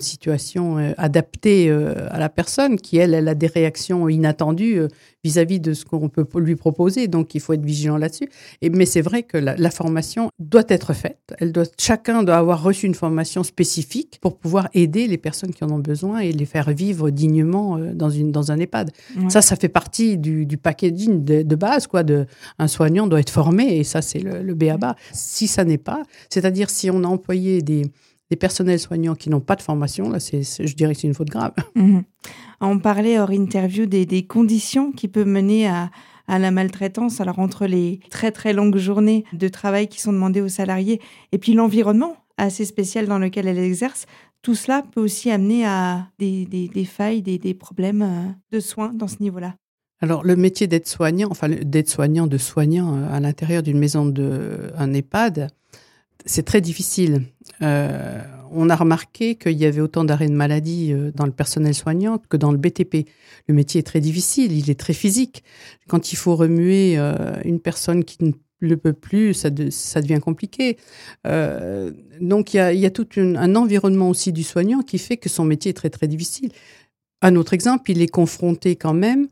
situation 0.00 0.78
euh, 0.78 0.92
adaptée 0.98 1.68
euh, 1.68 1.94
à 2.10 2.18
la 2.18 2.28
personne 2.28 2.76
qui, 2.76 2.96
elle, 2.96 3.14
elle 3.14 3.28
a 3.28 3.34
des 3.34 3.46
réactions 3.46 4.08
inattendues 4.08 4.78
euh, 4.78 4.88
vis-à-vis 5.24 5.58
de 5.58 5.72
ce 5.74 5.84
qu'on 5.84 6.08
peut 6.08 6.26
lui 6.38 6.54
proposer. 6.54 7.08
Donc, 7.08 7.34
il 7.34 7.40
faut 7.40 7.52
être 7.54 7.64
vigilant 7.64 7.96
là-dessus. 7.96 8.28
Et, 8.62 8.70
mais 8.70 8.86
c'est 8.86 9.00
vrai 9.00 9.22
que 9.22 9.36
la, 9.36 9.70
formation 9.70 10.30
doit 10.38 10.64
être 10.68 10.92
faite. 10.92 11.34
Elle 11.38 11.50
doit, 11.50 11.64
chacun 11.80 12.22
doit 12.22 12.36
avoir 12.36 12.62
reçu 12.62 12.86
une 12.86 12.94
formation 12.94 13.42
spécifique 13.42 14.18
pour 14.20 14.38
pouvoir 14.38 14.68
aider 14.74 15.06
les 15.08 15.18
personnes 15.18 15.52
qui 15.52 15.64
en 15.64 15.70
ont 15.70 15.78
besoin 15.78 16.20
et 16.20 16.30
les 16.30 16.44
faire 16.44 16.70
vivre 16.70 17.10
dignement 17.10 17.78
dans, 17.78 18.10
une, 18.10 18.30
dans 18.30 18.52
un 18.52 18.58
EHPAD. 18.58 18.92
Ça, 19.28 19.40
ça 19.42 19.56
fait 19.56 19.68
partie 19.68 20.18
du, 20.18 20.46
du 20.46 20.58
packaging 20.58 21.24
de, 21.24 21.56
base. 21.56 21.86
Quoi, 21.86 22.02
de, 22.02 22.26
un 22.58 22.68
soignant 22.68 23.06
doit 23.06 23.20
être 23.20 23.30
formé 23.30 23.78
et 23.78 23.84
ça, 23.84 24.02
c'est 24.02 24.20
le, 24.20 24.42
le 24.42 24.54
BABA. 24.54 24.94
Si 25.12 25.48
ça 25.48 25.64
n'est 25.64 25.78
pas, 25.78 26.02
c'est-à-dire 26.28 26.68
si 26.68 26.90
on 26.90 27.02
a 27.02 27.08
employé 27.08 27.62
des 27.62 27.90
des 28.34 28.36
personnels 28.36 28.80
soignants 28.80 29.14
qui 29.14 29.30
n'ont 29.30 29.40
pas 29.40 29.54
de 29.54 29.62
formation, 29.62 30.10
là, 30.10 30.18
c'est, 30.18 30.42
je 30.42 30.74
dirais 30.74 30.94
que 30.94 31.00
c'est 31.00 31.06
une 31.06 31.14
faute 31.14 31.30
grave. 31.30 31.52
Mhm. 31.76 32.04
On 32.60 32.78
parlait 32.78 33.18
hors 33.18 33.32
interview 33.32 33.84
des, 33.84 34.26
conditions 34.26 34.92
qui 34.92 35.08
peuvent 35.08 35.26
mener 35.26 35.68
à, 35.68 35.90
la 36.28 36.50
maltraitance. 36.50 37.20
Alors, 37.20 37.38
entre 37.38 37.66
les 37.66 38.00
très 38.10 38.30
très 38.30 38.52
longues 38.52 38.78
journées 38.78 39.24
de 39.32 39.48
travail 39.48 39.88
qui 39.88 40.00
sont 40.00 40.12
demandées 40.12 40.40
aux 40.40 40.48
salariés 40.48 41.00
et 41.32 41.38
puis 41.38 41.52
l'environnement 41.52 42.16
assez 42.38 42.64
spécial 42.64 43.06
dans 43.06 43.18
lequel 43.18 43.48
elles 43.48 43.58
exercent, 43.58 44.06
tout 44.40 44.54
cela 44.54 44.82
peut 44.82 45.00
aussi 45.00 45.30
amener 45.30 45.66
à 45.66 46.08
des, 46.18 46.86
failles, 46.86 47.22
des, 47.22 47.54
problèmes 47.54 48.02
euh, 48.02 48.28
de 48.52 48.60
soins 48.60 48.92
dans 48.94 49.08
ce 49.08 49.16
niveau-là. 49.20 49.54
Alors, 50.00 50.24
le 50.24 50.36
métier 50.36 50.66
d'aide-soignant, 50.66 51.28
enfin, 51.30 51.48
d'aide-soignant, 51.48 52.26
de 52.26 52.38
soignant 52.38 52.96
euh, 52.96 53.12
à 53.12 53.20
l'intérieur 53.20 53.62
d'une 53.62 53.78
maison 53.78 54.06
de, 54.06 54.72
un 54.78 54.92
EHPAD, 54.94 55.50
c'est 56.24 56.44
très 56.44 56.60
difficile. 56.60 57.22
Euh, 57.62 58.20
on 58.50 58.70
a 58.70 58.76
remarqué 58.76 59.34
qu'il 59.34 59.58
y 59.58 59.66
avait 59.66 59.80
autant 59.80 60.04
d'arrêts 60.04 60.28
de 60.28 60.34
maladie 60.34 60.92
euh, 60.92 61.10
dans 61.14 61.26
le 61.26 61.32
personnel 61.32 61.74
soignant 61.74 62.18
que 62.18 62.36
dans 62.36 62.52
le 62.52 62.58
BTP. 62.58 63.08
Le 63.46 63.54
métier 63.54 63.80
est 63.80 63.84
très 63.84 64.00
difficile, 64.00 64.52
il 64.52 64.70
est 64.70 64.78
très 64.78 64.92
physique. 64.92 65.44
Quand 65.88 66.12
il 66.12 66.16
faut 66.16 66.36
remuer 66.36 66.94
euh, 66.96 67.36
une 67.44 67.60
personne 67.60 68.04
qui 68.04 68.24
ne 68.24 68.32
le 68.60 68.76
peut 68.76 68.92
plus, 68.92 69.34
ça, 69.34 69.50
devient 69.50 70.20
compliqué. 70.22 70.78
donc 72.20 72.54
il 72.54 72.78
y 72.78 72.86
a, 72.86 72.90
tout 72.90 73.06
un 73.16 73.56
environnement 73.56 74.08
aussi 74.08 74.32
du 74.32 74.42
soignant 74.42 74.80
qui 74.80 74.96
fait 74.96 75.18
que 75.18 75.28
son 75.28 75.44
métier 75.44 75.70
est 75.70 75.74
très 75.74 75.90
très 75.90 76.08
difficile. 76.08 76.50
Un 77.20 77.36
autre 77.36 77.52
exemple, 77.52 77.90
il 77.90 78.00
est 78.00 78.08
confronté 78.08 78.76
quand 78.76 78.94
même 78.94 79.28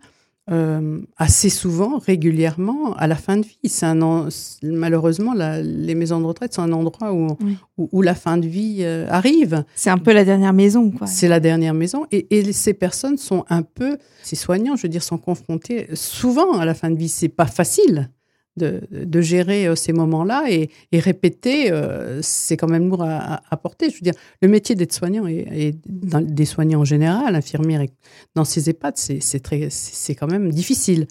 euh, 0.50 1.00
assez 1.18 1.49
souvent, 1.50 1.99
régulièrement, 1.99 2.94
à 2.96 3.06
la 3.06 3.14
fin 3.14 3.37
de 3.37 3.46
vie. 3.46 3.58
C'est 3.66 3.87
un 3.87 4.28
malheureusement, 4.62 5.34
les 5.34 5.94
maisons 5.94 6.20
de 6.20 6.25
retraite 6.25 6.52
sont 6.52 6.62
un 6.62 6.72
endroit 6.72 7.12
où, 7.12 7.37
où, 7.78 8.02
la 8.02 8.14
fin 8.16 8.38
de 8.38 8.46
vie 8.46 8.78
euh, 8.80 9.06
arrive. 9.08 9.64
C'est 9.76 9.90
un 9.90 9.99
peu 9.99 10.12
la 10.12 10.25
dernière 10.25 10.52
maison, 10.52 10.90
quoi. 10.90 11.06
C'est 11.06 11.28
la 11.28 11.38
dernière 11.38 11.75
maison, 11.75 12.06
et, 12.11 12.26
et, 12.37 12.52
ces 12.52 12.75
personnes 12.75 13.18
sont 13.18 13.44
un 13.50 13.62
peu, 13.62 13.99
ces 14.25 14.37
soignants, 14.37 14.75
je 14.75 14.82
veux 14.82 14.88
dire, 14.88 15.04
sont 15.04 15.18
confrontés 15.18 15.88
souvent 15.94 16.58
à 16.58 16.64
la 16.64 16.75
fin 16.75 16.90
de 16.90 16.96
vie. 16.96 17.08
C'est 17.08 17.28
pas 17.28 17.46
facile 17.46 18.11
de, 18.56 19.21
gérer 19.21 19.66
euh, 19.66 19.75
ces 19.75 19.92
moments-là 19.92 20.44
et, 20.50 20.71
répéter, 20.92 21.71
euh, 21.71 22.21
c'est 22.23 22.56
quand 22.56 22.68
même 22.68 22.88
lourd 22.88 23.02
à, 23.04 23.56
porter. 23.62 23.90
Je 23.90 23.94
veux 23.97 24.02
dire, 24.02 24.14
le 24.40 24.49
métier 24.49 24.75
d'aide-soignant 24.75 25.26
et, 25.26 25.75
des 25.85 26.44
soignants 26.44 26.80
en 26.80 26.85
général, 26.85 27.35
infirmières, 27.35 27.87
dans 28.35 28.44
ces 28.44 28.68
EHPAD, 28.71 28.97
c'est 28.97 30.14
quand 30.14 30.30
même 30.30 30.50
difficile. 30.50 31.06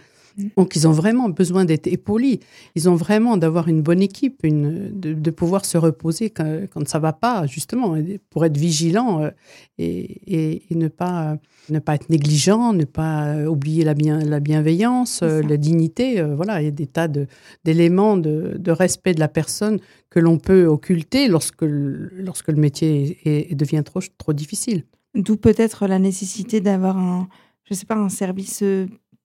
Donc, 0.58 0.76
ils 0.76 0.88
ont 0.88 0.92
vraiment 0.92 1.30
besoin 1.30 1.66
d'être 1.66 1.88
épaulés. 1.88 2.40
Ils 2.76 2.90
ont 2.90 2.96
vraiment 2.96 3.38
d'avoir 3.38 3.68
une 3.68 3.82
bonne 3.82 4.02
équipe, 4.02 4.40
une, 4.44 4.92
de, 5.00 5.32
pouvoir 5.32 5.66
se 5.66 5.78
reposer 5.78 6.30
quand, 6.30 6.68
quand 6.72 6.88
ça 6.88 7.00
va 7.00 7.14
pas, 7.14 7.46
justement, 7.48 7.98
pour 8.30 8.46
être 8.46 8.58
vigilant 8.58 9.22
euh, 9.22 9.30
et, 9.78 10.64
et, 10.72 10.76
ne, 10.76 10.88
pas, 10.88 11.38
ne 11.70 11.80
pas 11.80 11.96
être 11.96 12.10
négligent, 12.10 12.74
ne 12.74 12.86
pas 12.86 13.46
oublier 13.46 13.84
la, 13.84 13.94
bien, 13.94 14.20
la 14.20 14.40
bienveillance, 14.40 15.22
euh, 15.24 15.42
la 15.42 15.58
dignité. 15.58 16.20
Euh, 16.20 16.36
voilà, 16.36 16.62
il 16.62 16.66
y 16.66 16.68
a 16.68 16.72
des 16.72 16.88
tas 16.88 17.08
d'éléments 17.64 18.18
de, 18.18 18.56
de, 18.58 18.72
respect 18.72 19.14
de 19.14 19.20
la 19.20 19.28
personne 19.28 19.80
que 20.10 20.20
l'on 20.20 20.38
peut 20.38 20.66
occulter 20.66 21.28
lorsque, 21.28 21.64
lorsque 21.64 22.50
le 22.50 22.58
métier 22.58 23.18
est, 23.26 23.56
devient 23.56 23.84
trop, 23.86 24.02
trop 24.18 24.34
difficile. 24.34 24.84
D'où 25.16 25.36
peut-être 25.36 25.88
la 25.88 26.00
nécessité 26.00 26.62
d'avoir 26.62 26.98
un, 26.98 27.28
je 27.66 27.74
sais 27.74 27.86
pas, 27.86 27.96
un 27.96 28.10
service 28.10 28.64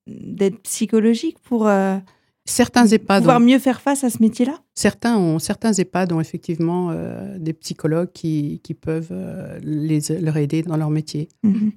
d'aide 0.07 0.59
psychologique 0.61 1.39
pour 1.43 1.67
euh, 1.67 1.99
certains 2.45 2.87
EHPAD 2.87 3.23
pouvoir 3.23 3.41
mieux 3.41 3.59
faire 3.59 3.81
face 3.81 4.05
à 4.05 4.11
ce 4.11 4.19
métier-là? 4.21 4.61
Certains 4.75 5.17
ont 5.17 5.39
certains 5.39 5.73
EHPAD 5.73 6.13
ont 6.13 6.21
effectivement 6.21 6.91
euh, 6.91 7.37
des 7.39 7.53
psychologues 7.53 8.13
qui, 8.13 8.61
qui 8.63 8.75
peuvent 8.75 9.11
euh, 9.11 9.59
les, 9.63 10.01
leur 10.21 10.37
aider 10.37 10.63
dans 10.63 10.77
leur 10.77 10.91
métier. 10.91 11.29
Mhm. 11.43 11.73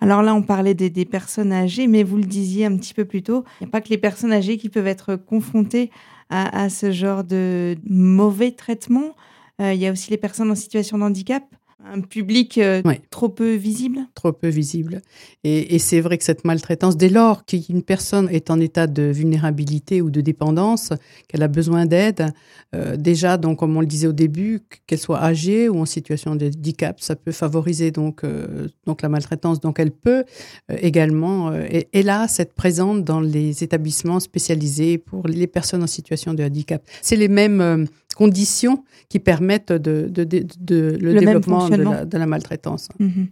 Alors 0.00 0.22
là, 0.22 0.34
on 0.34 0.42
parlait 0.42 0.74
des, 0.74 0.90
des, 0.90 1.06
personnes 1.06 1.52
âgées, 1.52 1.86
mais 1.86 2.02
vous 2.02 2.16
le 2.16 2.24
disiez 2.24 2.66
un 2.66 2.76
petit 2.76 2.94
peu 2.94 3.04
plus 3.04 3.22
tôt, 3.22 3.44
il 3.60 3.64
n'y 3.64 3.68
a 3.68 3.70
pas 3.70 3.80
que 3.80 3.88
les 3.88 3.98
personnes 3.98 4.32
âgées 4.32 4.58
qui 4.58 4.68
peuvent 4.68 4.86
être 4.86 5.16
confrontées 5.16 5.90
à, 6.28 6.64
à 6.64 6.68
ce 6.68 6.92
genre 6.92 7.24
de 7.24 7.76
mauvais 7.84 8.52
traitement. 8.52 9.16
il 9.58 9.76
y 9.76 9.86
a 9.86 9.92
aussi 9.92 10.10
les 10.10 10.18
personnes 10.18 10.50
en 10.50 10.54
situation 10.54 10.98
de 10.98 11.04
handicap 11.04 11.42
un 11.84 12.00
public 12.00 12.58
euh, 12.58 12.82
trop 13.10 13.28
peu 13.28 13.54
visible? 13.54 14.00
Trop 14.14 14.32
peu 14.32 14.48
visible. 14.48 15.00
Et, 15.44 15.78
c'est 15.78 16.00
vrai 16.00 16.18
que 16.18 16.24
cette 16.24 16.44
maltraitance, 16.44 16.96
dès 16.96 17.08
lors 17.08 17.44
qu'une 17.44 17.82
personne 17.82 18.28
est 18.30 18.50
en 18.50 18.60
état 18.60 18.86
de 18.86 19.02
vulnérabilité 19.04 20.02
ou 20.02 20.10
de 20.10 20.20
dépendance, 20.20 20.92
qu'elle 21.28 21.42
a 21.42 21.48
besoin 21.48 21.86
d'aide, 21.86 22.32
euh, 22.74 22.96
déjà, 22.96 23.36
donc, 23.36 23.58
comme 23.58 23.76
on 23.76 23.80
le 23.80 23.86
disait 23.86 24.06
au 24.06 24.12
début, 24.12 24.60
qu'elle 24.86 24.98
soit 24.98 25.22
âgée 25.22 25.68
ou 25.68 25.80
en 25.80 25.86
situation 25.86 26.36
de 26.36 26.46
handicap, 26.46 27.00
ça 27.00 27.16
peut 27.16 27.32
favoriser 27.32 27.90
donc, 27.90 28.24
euh, 28.24 28.68
donc 28.86 29.02
la 29.02 29.08
maltraitance. 29.08 29.60
Donc 29.60 29.78
elle 29.78 29.92
peut 29.92 30.24
également, 30.68 31.52
et, 31.54 32.02
là, 32.02 32.26
être 32.38 32.54
présente 32.54 33.04
dans 33.04 33.20
les 33.20 33.64
établissements 33.64 34.20
spécialisés 34.20 34.98
pour 34.98 35.26
les 35.26 35.46
personnes 35.46 35.82
en 35.82 35.88
situation 35.88 36.34
de 36.34 36.44
handicap. 36.44 36.82
C'est 37.02 37.16
les 37.16 37.28
mêmes 37.28 37.86
conditions 38.16 38.84
qui 39.08 39.18
permettent 39.18 39.72
de, 39.72 40.08
de, 40.08 40.98
le, 41.00 41.14
développement 41.14 41.68
de 41.68 42.18
la, 42.18 42.26
maltraitance. 42.26 42.88
Mhm. 42.98 43.28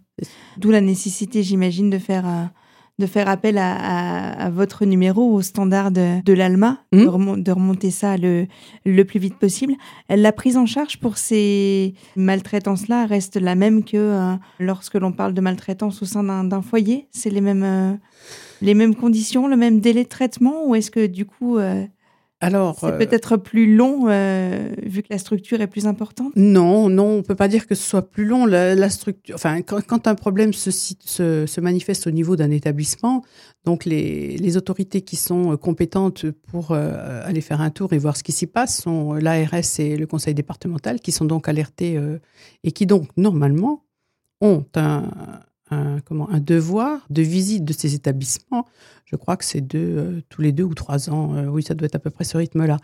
D'où 0.56 0.70
la 0.70 0.80
nécessité, 0.80 1.42
j'imagine, 1.42 1.90
de 1.90 1.99
faire, 1.99 2.26
euh, 2.26 2.44
de 2.99 3.06
faire 3.06 3.28
appel 3.28 3.58
à, 3.58 4.50
votre 4.50 4.85
numéro, 4.85 5.32
au 5.32 5.42
standard 5.42 5.90
de, 5.92 6.32
l'ALMA, 6.32 6.78
mhm. 6.92 7.42
de, 7.42 7.52
remonter 7.52 7.90
ça 7.90 8.16
le, 8.16 8.47
le 8.85 9.04
plus 9.04 9.20
vite 9.20 9.37
possible. 9.37 9.75
La 10.08 10.32
prise 10.32 10.56
en 10.56 10.66
charge 10.66 10.99
pour 10.99 11.16
ces 11.16 11.94
maltraitances-là 12.16 13.06
reste 13.06 13.37
la 13.37 13.54
même 13.54 13.85
que 13.85 13.97
euh, 13.97 14.35
lorsque 14.58 14.94
l'on 14.94 15.12
parle 15.12 15.35
de 15.35 15.40
maltraitance 15.40 16.02
au 16.02 16.06
sein 16.06 16.25
d'un 16.44 16.62
foyer 16.62 17.08
C'est 17.12 17.30
les 17.30 17.40
mêmes, 17.40 17.62
euh, 17.62 17.92
les 18.62 18.75
mêmes 18.75 18.97
conditions, 18.97 19.47
le 19.47 19.56
même 19.56 19.80
délai 19.80 20.04
de 20.04 20.08
traitement 20.08 20.66
Ou 20.66 20.75
est-ce 20.75 20.90
que 20.90 21.06
du 21.06 21.25
coup 21.25 21.58
alors, 22.40 22.78
c'est 22.78 22.87
euh, 22.87 22.99
peut-être 22.99 23.37
plus 23.37 23.75
long 23.75 24.07
euh, 24.09 24.68
vu 24.85 25.02
que 25.02 25.09
la 25.11 25.18
structure 25.18 25.61
est 25.61 25.66
plus 25.66 25.88
importante? 25.88 26.33
Non, 26.37 26.88
non, 26.88 27.18
on 27.18 27.23
peut 27.23 27.35
pas 27.35 27.49
dire 27.49 27.66
que 27.66 27.75
ce 27.75 27.83
soit 27.83 28.09
plus 28.09 28.25
long. 28.25 28.47
La, 28.47 28.90
structure, 28.90 29.35
enfin, 29.35 29.61
quand, 29.62 30.07
un 30.07 30.14
problème 30.14 30.52
se, 30.52 30.71
se, 30.71 31.47
se, 31.47 31.61
manifeste 31.61 32.07
au 32.07 32.12
niveau 32.12 32.37
d'un 32.37 32.52
établissement, 32.52 33.25
donc 33.64 33.85
les, 33.85 34.37
les, 34.37 34.57
autorités 34.57 35.00
qui 35.00 35.16
sont 35.16 35.52
euh, 35.52 35.57
compétentes 35.57 36.30
pour 36.30 36.73
aller 36.73 37.40
faire 37.40 37.61
un 37.61 37.71
tour 37.71 37.92
et 37.92 37.99
voir 37.99 38.16
ce 38.16 38.23
qui 38.23 38.33
s'y 38.33 38.47
passe 38.47 38.83
sont 38.83 39.14
l'ARS 39.14 39.80
et 39.80 39.97
le 39.97 40.07
conseil 40.07 40.35
départemental, 40.35 41.00
qui 41.00 41.11
sont 41.11 41.25
donc 41.25 41.49
alertés 41.49 42.00
et 42.62 42.73
qui 42.73 42.87
donc 42.87 43.09
normalement 43.16 43.85
ont 44.40 44.64
un, 44.76 45.02
un, 45.70 46.00
comment, 46.00 46.28
un 46.30 46.40
devoir 46.40 47.06
de 47.10 47.22
visite 47.22 47.64
de 47.64 47.72
ces 47.72 47.94
établissements. 47.94 48.66
Je 49.04 49.16
crois 49.16 49.37
que 49.37 49.44
c'est 49.44 49.75
euh, 49.75 50.20
tous 50.28 50.42
les 50.42 50.52
deux 50.52 50.64
ou 50.64 50.75
trois 50.75 51.08
ans. 51.08 51.34
Euh, 51.34 51.46
oui, 51.46 51.62
ça 51.62 51.75
doit 51.75 51.87
être 51.87 51.94
à 51.94 51.98
peu 51.98 52.10
près 52.10 52.25
ce 52.25 52.37
rythme-là. 52.37 52.76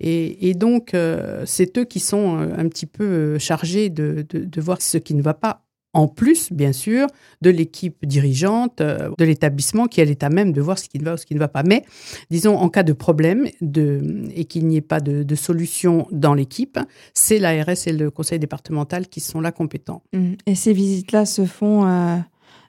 Et, 0.00 0.48
et, 0.48 0.54
donc, 0.54 0.94
euh, 0.94 1.44
c'est 1.46 1.78
eux 1.78 1.84
qui 1.84 2.00
sont 2.00 2.38
un 2.38 2.68
petit 2.68 2.86
peu 2.86 3.38
chargés 3.38 3.88
de, 3.88 4.26
de, 4.28 4.60
voir 4.60 4.82
ce 4.82 4.98
qui 4.98 5.14
ne 5.14 5.22
va 5.22 5.34
pas 5.34 5.62
en 5.92 6.06
plus, 6.06 6.52
bien 6.52 6.72
sûr, 6.72 7.06
de 7.42 7.50
l'équipe 7.50 8.06
dirigeante, 8.06 8.80
euh, 8.80 9.10
de 9.18 9.24
l'établissement 9.24 9.86
qui 9.86 10.00
est 10.00 10.22
à 10.22 10.28
même 10.28 10.52
de 10.52 10.60
voir 10.60 10.78
ce 10.78 10.88
qui 10.88 10.98
ne 10.98 11.04
va 11.04 11.14
ou 11.14 11.16
ce 11.16 11.26
qui 11.26 11.34
ne 11.34 11.38
va 11.38 11.48
pas. 11.48 11.62
Mais, 11.62 11.84
disons, 12.30 12.56
en 12.56 12.68
cas 12.68 12.82
de 12.82 12.92
problème 12.92 13.48
de, 13.60 14.24
et 14.34 14.44
qu'il 14.44 14.66
n'y 14.66 14.76
ait 14.76 14.80
pas 14.82 15.00
de, 15.00 15.34
solution 15.34 16.06
dans 16.12 16.34
l'équipe, 16.34 16.78
c'est 17.14 17.38
l'ARS 17.38 17.86
et 17.86 17.92
le 17.92 18.10
conseil 18.10 18.38
départemental 18.38 19.08
qui 19.08 19.20
sont 19.20 19.40
là 19.40 19.52
compétents. 19.52 20.02
Mmh. 20.12 20.32
Et 20.46 20.54
ces 20.54 20.72
visites-là 20.72 21.24
se 21.24 21.46
font 21.46 21.86
euh, 21.86 22.16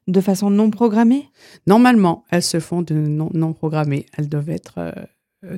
de 0.08 0.22
façon 0.22 0.50
non 0.50 0.70
programmée? 0.70 1.30
Normalement, 1.68 2.24
elles 2.32 2.44
se 2.44 2.60
font 2.60 2.82
de 2.82 2.96
non, 2.96 3.30
non 3.34 3.54
programmées. 3.54 4.06
Elles 4.18 4.30
doivent 4.30 4.50
être... 4.50 4.75
Euh, 4.78 4.92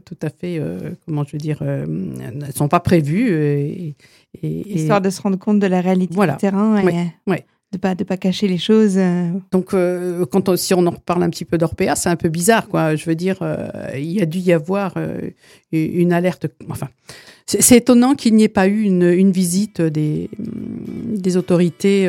tout 0.05 0.17
à 0.21 0.29
fait, 0.29 0.61
comment 1.05 1.23
je 1.23 1.33
veux 1.33 1.37
dire, 1.37 1.63
ne 1.63 2.51
sont 2.55 2.67
pas 2.67 2.79
prévues. 2.79 3.31
Et, 3.33 3.95
Histoire 4.41 5.01
de 5.01 5.09
se 5.09 5.21
rendre 5.21 5.37
compte 5.37 5.59
de 5.59 5.67
la 5.67 5.81
réalité 5.81 6.15
du 6.15 6.37
terrain 6.37 6.77
et 6.77 7.13
de 7.71 7.77
pas 7.77 7.95
de 7.95 8.03
pas 8.03 8.17
cacher 8.17 8.47
les 8.47 8.57
choses. 8.57 8.99
Donc, 9.51 9.75
quand 10.31 10.55
si 10.55 10.73
on 10.73 10.85
en 10.85 10.91
reparle 10.91 11.23
un 11.23 11.29
petit 11.29 11.45
peu 11.45 11.57
d'Orpea, 11.57 11.95
c'est 11.95 12.09
un 12.09 12.15
peu 12.15 12.29
bizarre, 12.29 12.67
quoi. 12.67 12.95
Je 12.95 13.05
veux 13.05 13.15
dire, 13.15 13.37
il 13.95 14.11
y 14.11 14.21
a 14.21 14.25
dû 14.25 14.39
y 14.39 14.53
avoir 14.53 14.95
une 15.71 16.13
alerte. 16.13 16.47
Enfin, 16.69 16.87
c'est 17.45 17.77
étonnant 17.77 18.15
qu'il 18.15 18.35
n'y 18.35 18.43
ait 18.43 18.49
pas 18.49 18.67
eu 18.67 18.83
une, 18.83 19.03
une 19.03 19.31
visite 19.31 19.81
des, 19.81 20.29
des 20.37 21.37
autorités 21.37 22.07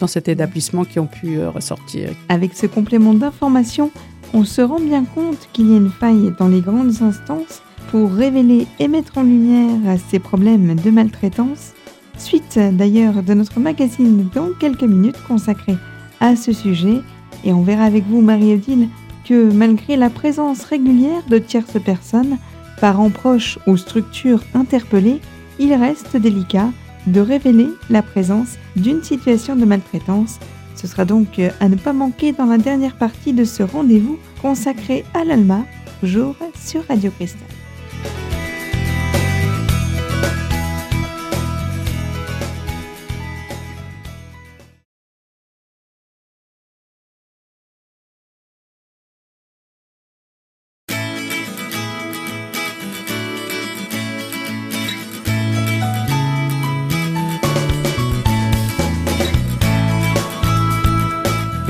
dans 0.00 0.06
cet 0.06 0.28
établissement 0.28 0.84
qui 0.84 0.98
ont 0.98 1.06
pu 1.06 1.38
euh, 1.38 1.50
ressortir. 1.50 2.10
Avec 2.28 2.54
ce 2.54 2.66
complément 2.66 3.14
d'information, 3.14 3.90
on 4.34 4.44
se 4.44 4.60
rend 4.60 4.80
bien 4.80 5.04
compte 5.04 5.48
qu'il 5.52 5.70
y 5.70 5.74
a 5.74 5.78
une 5.78 5.90
faille 5.90 6.34
dans 6.38 6.48
les 6.48 6.60
grandes 6.60 7.02
instances 7.02 7.62
pour 7.90 8.12
révéler 8.12 8.66
et 8.78 8.88
mettre 8.88 9.18
en 9.18 9.22
lumière 9.22 9.98
ces 10.10 10.18
problèmes 10.18 10.74
de 10.74 10.90
maltraitance. 10.90 11.72
Suite 12.18 12.58
d'ailleurs 12.72 13.22
de 13.22 13.34
notre 13.34 13.60
magazine 13.60 14.28
dans 14.34 14.48
quelques 14.58 14.82
minutes 14.82 15.22
consacré 15.26 15.76
à 16.20 16.36
ce 16.36 16.52
sujet. 16.52 17.00
Et 17.44 17.52
on 17.52 17.62
verra 17.62 17.84
avec 17.84 18.04
vous, 18.06 18.20
Marie-Odile, 18.20 18.88
que 19.24 19.52
malgré 19.52 19.96
la 19.96 20.10
présence 20.10 20.64
régulière 20.64 21.22
de 21.28 21.38
tierces 21.38 21.80
personnes, 21.82 22.38
parents 22.80 23.10
proches 23.10 23.58
ou 23.66 23.76
structures 23.76 24.42
interpellées, 24.54 25.20
il 25.58 25.72
reste 25.74 26.16
délicat 26.16 26.70
de 27.06 27.20
révéler 27.20 27.68
la 27.90 28.02
présence 28.02 28.58
d'une 28.76 29.02
situation 29.02 29.56
de 29.56 29.64
maltraitance. 29.64 30.38
Ce 30.80 30.86
sera 30.86 31.04
donc 31.04 31.40
euh, 31.40 31.50
à 31.58 31.68
ne 31.68 31.74
pas 31.74 31.92
manquer 31.92 32.32
dans 32.32 32.46
la 32.46 32.56
dernière 32.56 32.96
partie 32.96 33.32
de 33.32 33.42
ce 33.42 33.64
rendez-vous 33.64 34.16
consacré 34.40 35.04
à 35.12 35.24
l'ALMA, 35.24 35.64
toujours 36.00 36.36
sur 36.54 36.86
Radio 36.86 37.10
Cristal. 37.10 37.57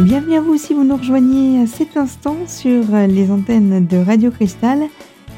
Bienvenue 0.00 0.36
à 0.36 0.40
vous 0.40 0.56
si 0.56 0.74
vous 0.74 0.84
nous 0.84 0.96
rejoignez 0.96 1.60
à 1.60 1.66
cet 1.66 1.96
instant 1.96 2.36
sur 2.46 2.84
les 3.08 3.32
antennes 3.32 3.84
de 3.84 3.96
Radio 3.96 4.30
Cristal. 4.30 4.82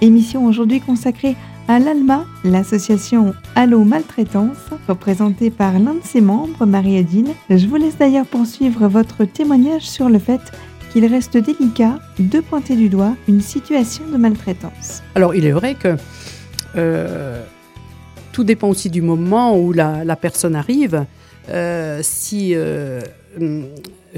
Émission 0.02 0.45
aujourd'hui 0.45 0.81
consacrée 0.81 1.35
à 1.67 1.79
l'ALMA, 1.79 2.26
l'association 2.45 3.33
Allo 3.55 3.85
Maltraitance, 3.85 4.59
représentée 4.87 5.50
par 5.50 5.79
l'un 5.79 5.95
de 5.95 6.05
ses 6.05 6.21
membres, 6.21 6.67
Marie-Adine. 6.67 7.33
Je 7.49 7.67
vous 7.67 7.76
laisse 7.76 7.97
d'ailleurs 7.97 8.26
poursuivre 8.26 8.87
votre 8.87 9.25
témoignage 9.25 9.88
sur 9.88 10.11
le 10.11 10.19
fait 10.19 10.40
qu'il 10.93 11.07
reste 11.07 11.38
délicat 11.38 11.99
de 12.19 12.40
pointer 12.40 12.76
du 12.76 12.90
doigt 12.90 13.14
une 13.29 13.40
situation 13.40 14.05
de 14.12 14.19
maltraitance. 14.19 15.02
Alors 15.14 15.35
il 15.35 15.47
est 15.47 15.52
vrai 15.52 15.75
que 15.75 15.97
euh, 16.76 17.43
tout 18.33 18.45
dépend 18.45 18.69
aussi 18.69 18.90
du 18.90 19.00
moment 19.00 19.59
où 19.59 19.73
la, 19.73 20.17
personne 20.17 20.55
arrive. 20.55 21.07
Euh, 21.49 22.00
si 22.02 22.55
euh, 22.55 23.00
euh, 23.40 23.62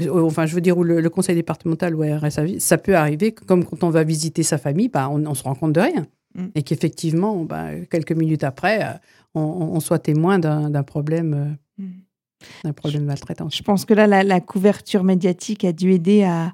enfin, 0.09 0.45
je 0.45 0.55
veux 0.55 0.61
dire, 0.61 0.77
où 0.77 0.83
le, 0.83 1.09
conseil 1.09 1.35
départemental 1.35 1.95
ou 1.95 2.01
RSA, 2.01 2.59
ça 2.59 2.77
peut 2.77 2.95
arriver, 2.95 3.31
comme 3.31 3.65
quand 3.65 3.83
on 3.83 3.89
va 3.89 4.03
visiter 4.03 4.43
sa 4.43 4.57
famille, 4.57 4.89
bah, 4.89 5.09
on, 5.09 5.33
se 5.33 5.43
rend 5.43 5.55
compte 5.55 5.73
de 5.73 5.81
rien. 5.81 6.07
Mm. 6.35 6.45
Et 6.55 6.63
qu'effectivement, 6.63 7.43
bah, 7.43 7.69
quelques 7.89 8.11
minutes 8.11 8.43
après, 8.43 8.83
euh, 8.83 8.93
on, 9.35 9.79
soit 9.79 9.99
témoin 9.99 10.39
d'un 10.39 10.83
problème. 10.83 11.57
Euh, 11.79 11.83
mm. 11.83 11.91
d'un 12.63 12.73
problème 12.73 13.01
de 13.01 13.07
maltraitance. 13.07 13.55
Je 13.55 13.63
pense 13.63 13.85
que 13.85 13.93
là, 13.93 14.23
la, 14.23 14.41
couverture 14.41 15.03
médiatique 15.03 15.63
a 15.65 15.71
dû 15.71 15.91
aider 15.93 16.23
à, 16.23 16.53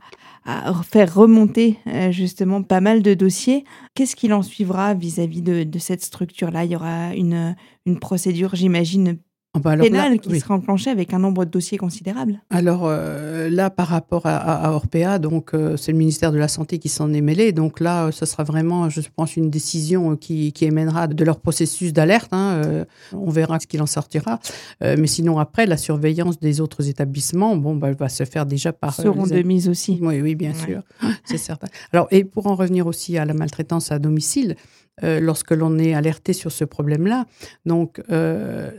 faire 0.84 1.14
remonter 1.14 1.78
justement 2.10 2.64
pas 2.64 2.82
mal 2.82 3.04
de 3.04 3.14
dossiers. 3.14 3.66
Qu'est-ce 3.94 4.16
qu'il 4.16 4.34
en 4.34 4.42
suivra 4.42 4.96
vis-à-vis 4.96 5.44
de, 5.44 5.80
cette 5.80 6.04
structure-là? 6.04 6.66
Il 6.66 6.72
y 6.72 6.76
aura 6.76 7.14
une, 7.14 7.56
une 7.86 8.00
procédure, 8.00 8.56
j'imagine, 8.56 9.20
ah 9.56 9.60
bah 9.60 9.76
pénal 9.76 10.20
qui 10.20 10.40
sera 10.40 10.54
enclenché 10.54 10.92
avec 10.92 11.12
un 11.12 11.18
nombre 11.18 11.44
de 11.44 11.50
dossiers 11.50 11.80
considérable. 11.80 12.40
Alors 12.52 12.84
euh, 12.84 13.50
là, 13.50 13.72
par 13.72 13.88
rapport 13.88 14.28
à, 14.28 14.72
Orpea, 14.72 15.18
donc 15.18 15.56
euh, 15.56 15.76
c'est 15.76 15.92
le 15.92 15.98
ministère 15.98 16.32
de 16.32 16.38
la 16.38 16.48
Santé 16.48 16.78
qui 16.78 16.88
s'en 16.88 17.12
est 17.14 17.22
mêlé. 17.22 17.52
Donc 17.52 17.80
là, 17.80 18.12
ce 18.12 18.28
sera 18.28 18.44
vraiment, 18.44 18.92
je 18.92 19.02
pense, 19.16 19.38
une 19.38 19.50
décision 19.50 20.16
qui, 20.16 20.54
qui 20.54 20.66
émènera 20.66 21.08
de 21.08 21.24
leur 21.26 21.40
processus 21.40 21.94
d'alerte. 21.94 22.32
Hein, 22.32 22.62
euh, 22.64 22.86
on 23.12 23.32
verra 23.32 23.60
ce 23.60 23.66
qu'il 23.66 23.82
en 23.82 23.88
sortira. 23.88 24.40
mais 24.82 25.08
sinon, 25.08 25.40
après, 25.40 25.66
la 25.66 25.78
surveillance 25.78 26.40
des 26.40 26.62
autres 26.62 26.88
établissements, 26.88 27.56
bon, 27.56 27.76
bah, 27.76 27.92
va 27.94 28.10
se 28.10 28.26
faire 28.26 28.46
déjà 28.46 28.72
par. 28.72 28.94
Seront 28.94 29.26
de 29.26 29.42
mise 29.42 29.68
aussi. 29.68 29.98
Oui, 30.00 30.22
oui, 30.22 30.36
bien 30.36 30.54
sûr, 30.54 30.84
c'est 31.26 31.38
certain. 31.38 31.68
Alors, 31.92 32.08
et 32.12 32.24
pour 32.24 32.46
en 32.46 32.54
revenir 32.54 32.86
aussi 32.86 33.18
à 33.18 33.26
la 33.26 33.34
maltraitance 33.34 33.92
à 33.92 33.98
domicile, 33.98 34.56
euh, 35.04 35.20
lorsque 35.20 35.52
l'on 35.52 35.78
est 35.80 35.94
alerté 35.94 36.34
sur 36.34 36.52
ce 36.52 36.64
problème-là. 36.66 37.26
Donc, 37.66 38.02
euh, 38.10 38.72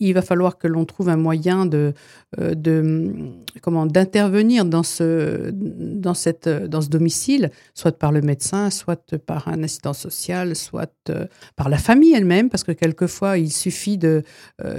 il 0.00 0.12
va 0.12 0.22
falloir 0.22 0.58
que 0.58 0.66
l'on 0.66 0.84
trouve 0.84 1.08
un 1.08 1.16
moyen 1.16 1.66
de, 1.66 1.92
euh, 2.38 2.54
de 2.54 3.12
comment 3.62 3.86
d'intervenir 3.86 4.64
dans 4.64 4.82
ce 4.82 5.50
dans 5.52 6.14
cette 6.14 6.48
dans 6.48 6.80
ce 6.80 6.88
domicile, 6.88 7.50
soit 7.74 7.98
par 7.98 8.12
le 8.12 8.20
médecin, 8.20 8.70
soit 8.70 9.16
par 9.18 9.48
un 9.48 9.62
assistant 9.62 9.92
social, 9.92 10.56
soit 10.56 11.10
par 11.56 11.68
la 11.68 11.78
famille 11.78 12.14
elle-même, 12.14 12.50
parce 12.50 12.64
que 12.64 12.72
quelquefois 12.72 13.38
il 13.38 13.52
suffit 13.52 13.98
de 13.98 14.22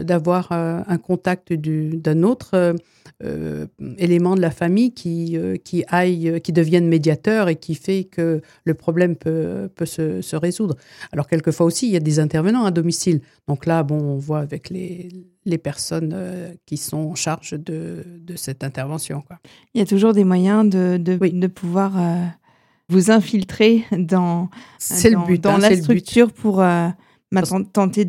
d'avoir 0.01 0.51
un 0.51 0.97
contact 0.97 1.53
d'un 1.53 2.23
autre 2.23 2.75
euh, 3.23 3.67
élément 3.97 4.35
de 4.35 4.41
la 4.41 4.51
famille 4.51 4.93
qui, 4.93 5.37
euh, 5.37 5.57
qui, 5.57 5.83
aille, 5.87 6.41
qui 6.43 6.51
devienne 6.51 6.87
médiateur 6.87 7.49
et 7.49 7.55
qui 7.55 7.75
fait 7.75 8.05
que 8.05 8.41
le 8.63 8.73
problème 8.73 9.15
peut, 9.15 9.69
peut 9.75 9.85
se, 9.85 10.21
se, 10.21 10.35
résoudre. 10.35 10.75
Alors, 11.11 11.27
quelquefois 11.27 11.65
aussi, 11.65 11.87
il 11.87 11.93
y 11.93 11.97
a 11.97 11.99
des 11.99 12.19
intervenants 12.19 12.65
à 12.65 12.71
domicile. 12.71 13.21
Donc 13.47 13.65
là, 13.65 13.83
bon, 13.83 13.99
on 13.99 14.17
voit 14.17 14.39
avec 14.39 14.69
les, 14.69 15.09
les 15.45 15.57
personnes 15.57 16.13
euh, 16.15 16.51
qui 16.65 16.77
sont 16.77 16.97
en 16.97 17.15
charge 17.15 17.51
de, 17.51 18.03
de 18.19 18.35
cette 18.35 18.63
intervention. 18.63 19.21
Quoi. 19.21 19.37
Il 19.73 19.79
y 19.79 19.81
a 19.83 19.87
toujours 19.87 20.13
des 20.13 20.23
moyens 20.23 20.67
de, 20.67 20.97
de, 20.97 21.15
de 21.15 21.47
pouvoir 21.47 21.93
vous 22.89 23.11
infiltrer 23.11 23.85
dans, 23.91 24.49
dans, 25.11 25.25
but, 25.25 25.41
dans 25.41 25.55
hein, 25.55 25.59
la 25.59 25.75
structure 25.75 26.31
pour 26.31 26.63
tenter 27.73 28.05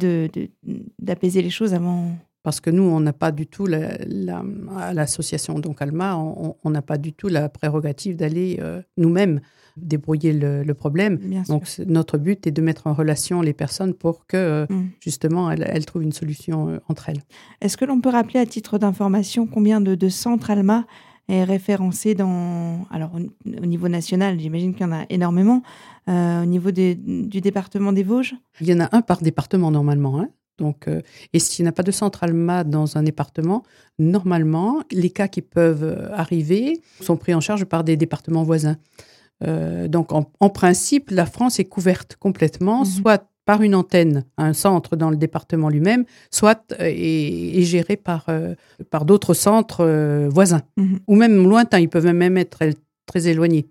d'apaiser 0.99 1.43
les 1.43 1.51
choses 1.51 1.75
avant 1.75 2.17
parce 2.43 2.61
que 2.61 2.71
nous, 2.71 2.83
on 2.83 3.01
n'a 3.01 3.13
pas 3.13 3.31
du 3.31 3.47
tout, 3.47 3.67
l'association 3.67 5.59
donc 5.59 5.81
Alma, 5.81 6.17
on 6.17 6.71
n'a 6.71 6.83
pas 6.83 6.99
du 6.99 7.13
tout 7.13 7.29
la 7.29 7.49
prérogative 7.49 8.17
d'aller 8.17 8.59
euh, 8.61 8.83
nous-mêmes 8.97 9.41
débrouiller 9.77 10.35
le, 10.35 10.75
problème. 10.75 11.19
donc 11.49 11.67
notre 11.87 12.19
but 12.19 12.47
est 12.47 12.51
de 12.51 12.61
mettre 12.61 12.87
en 12.89 12.93
relation 12.93 13.41
les 13.41 13.55
personnes 13.55 13.95
pour 13.95 14.27
que 14.27 14.37
euh, 14.37 14.67
mm. 14.69 14.89
justement 15.01 15.51
elles, 15.51 15.87
trouvent 15.87 16.03
une 16.03 16.13
solution 16.13 16.69
euh, 16.69 16.79
entre 16.89 17.09
elles. 17.09 17.23
Est-ce 17.63 17.79
que 17.79 17.87
l'on 17.87 18.01
peut 18.01 18.11
rappeler 18.11 18.41
à 18.41 18.45
titre 18.45 18.77
d'information 18.77 19.47
combien 19.47 19.81
de, 19.81 20.09
centres 20.09 20.51
Alma 20.51 20.85
est 21.29 21.45
référencé 21.45 22.15
dans, 22.15 22.85
alors 22.91 23.13
au, 23.15 23.67
niveau 23.67 23.89
national, 23.89 24.39
j'imagine 24.39 24.75
qu'il 24.75 24.83
y 24.83 24.89
en 24.89 24.93
a 24.93 25.05
énormément, 25.09 25.63
au 26.09 26.45
niveau 26.45 26.71
du 26.73 27.41
département 27.41 27.93
des 27.93 28.03
Vosges? 28.03 28.35
Il 28.61 28.67
y 28.67 28.75
en 28.75 28.81
a 28.81 28.89
un 28.95 29.01
par 29.01 29.23
département 29.23 29.71
normalement. 29.71 30.21
Hein 30.21 30.29
donc, 30.63 30.87
euh, 30.87 31.03
et 31.33 31.41
s'il 31.41 31.65
n'y 31.65 31.69
a 31.69 31.73
pas 31.73 31.83
de 31.83 31.91
centre 31.91 32.23
ALMA 32.23 32.63
dans 32.63 32.97
un 32.97 33.03
département, 33.03 33.65
normalement, 33.99 34.81
les 34.93 35.11
cas 35.11 35.27
qui 35.27 35.43
peuvent 35.43 35.83
euh, 35.83 36.09
arriver 36.13 36.81
sont 37.01 37.17
pris 37.17 37.35
en 37.35 37.41
charge 37.41 37.65
par 37.65 37.83
des 37.83 37.97
départements 37.97 38.45
voisins. 38.45 38.77
Euh, 39.45 39.89
donc, 39.89 40.13
en, 40.13 40.51
principe, 40.51 41.11
la 41.11 41.27
France 41.27 41.59
est 41.59 41.65
couverte 41.65 42.15
complètement, 42.17 42.81
mhm. 42.81 42.87
soit 42.87 43.29
par 43.45 43.63
une 43.63 43.75
antenne, 43.75 44.25
un 44.39 44.53
centre 44.53 44.95
dans 44.95 45.11
le 45.11 45.17
département 45.17 45.69
lui-même, 45.69 46.05
soit 46.31 46.63
est, 46.79 47.63
géré 47.63 47.97
par, 47.97 48.29
par 48.91 49.05
d'autres 49.05 49.35
centres 49.35 49.85
voisins, 50.29 50.63
mhm. 50.77 51.01
ou 51.09 51.17
même 51.17 51.43
lointains. 51.43 51.81
Ils 51.81 51.89
peuvent 51.89 52.07
même 52.07 52.39
être 52.39 52.61
très 53.05 53.27
éloignés. 53.27 53.67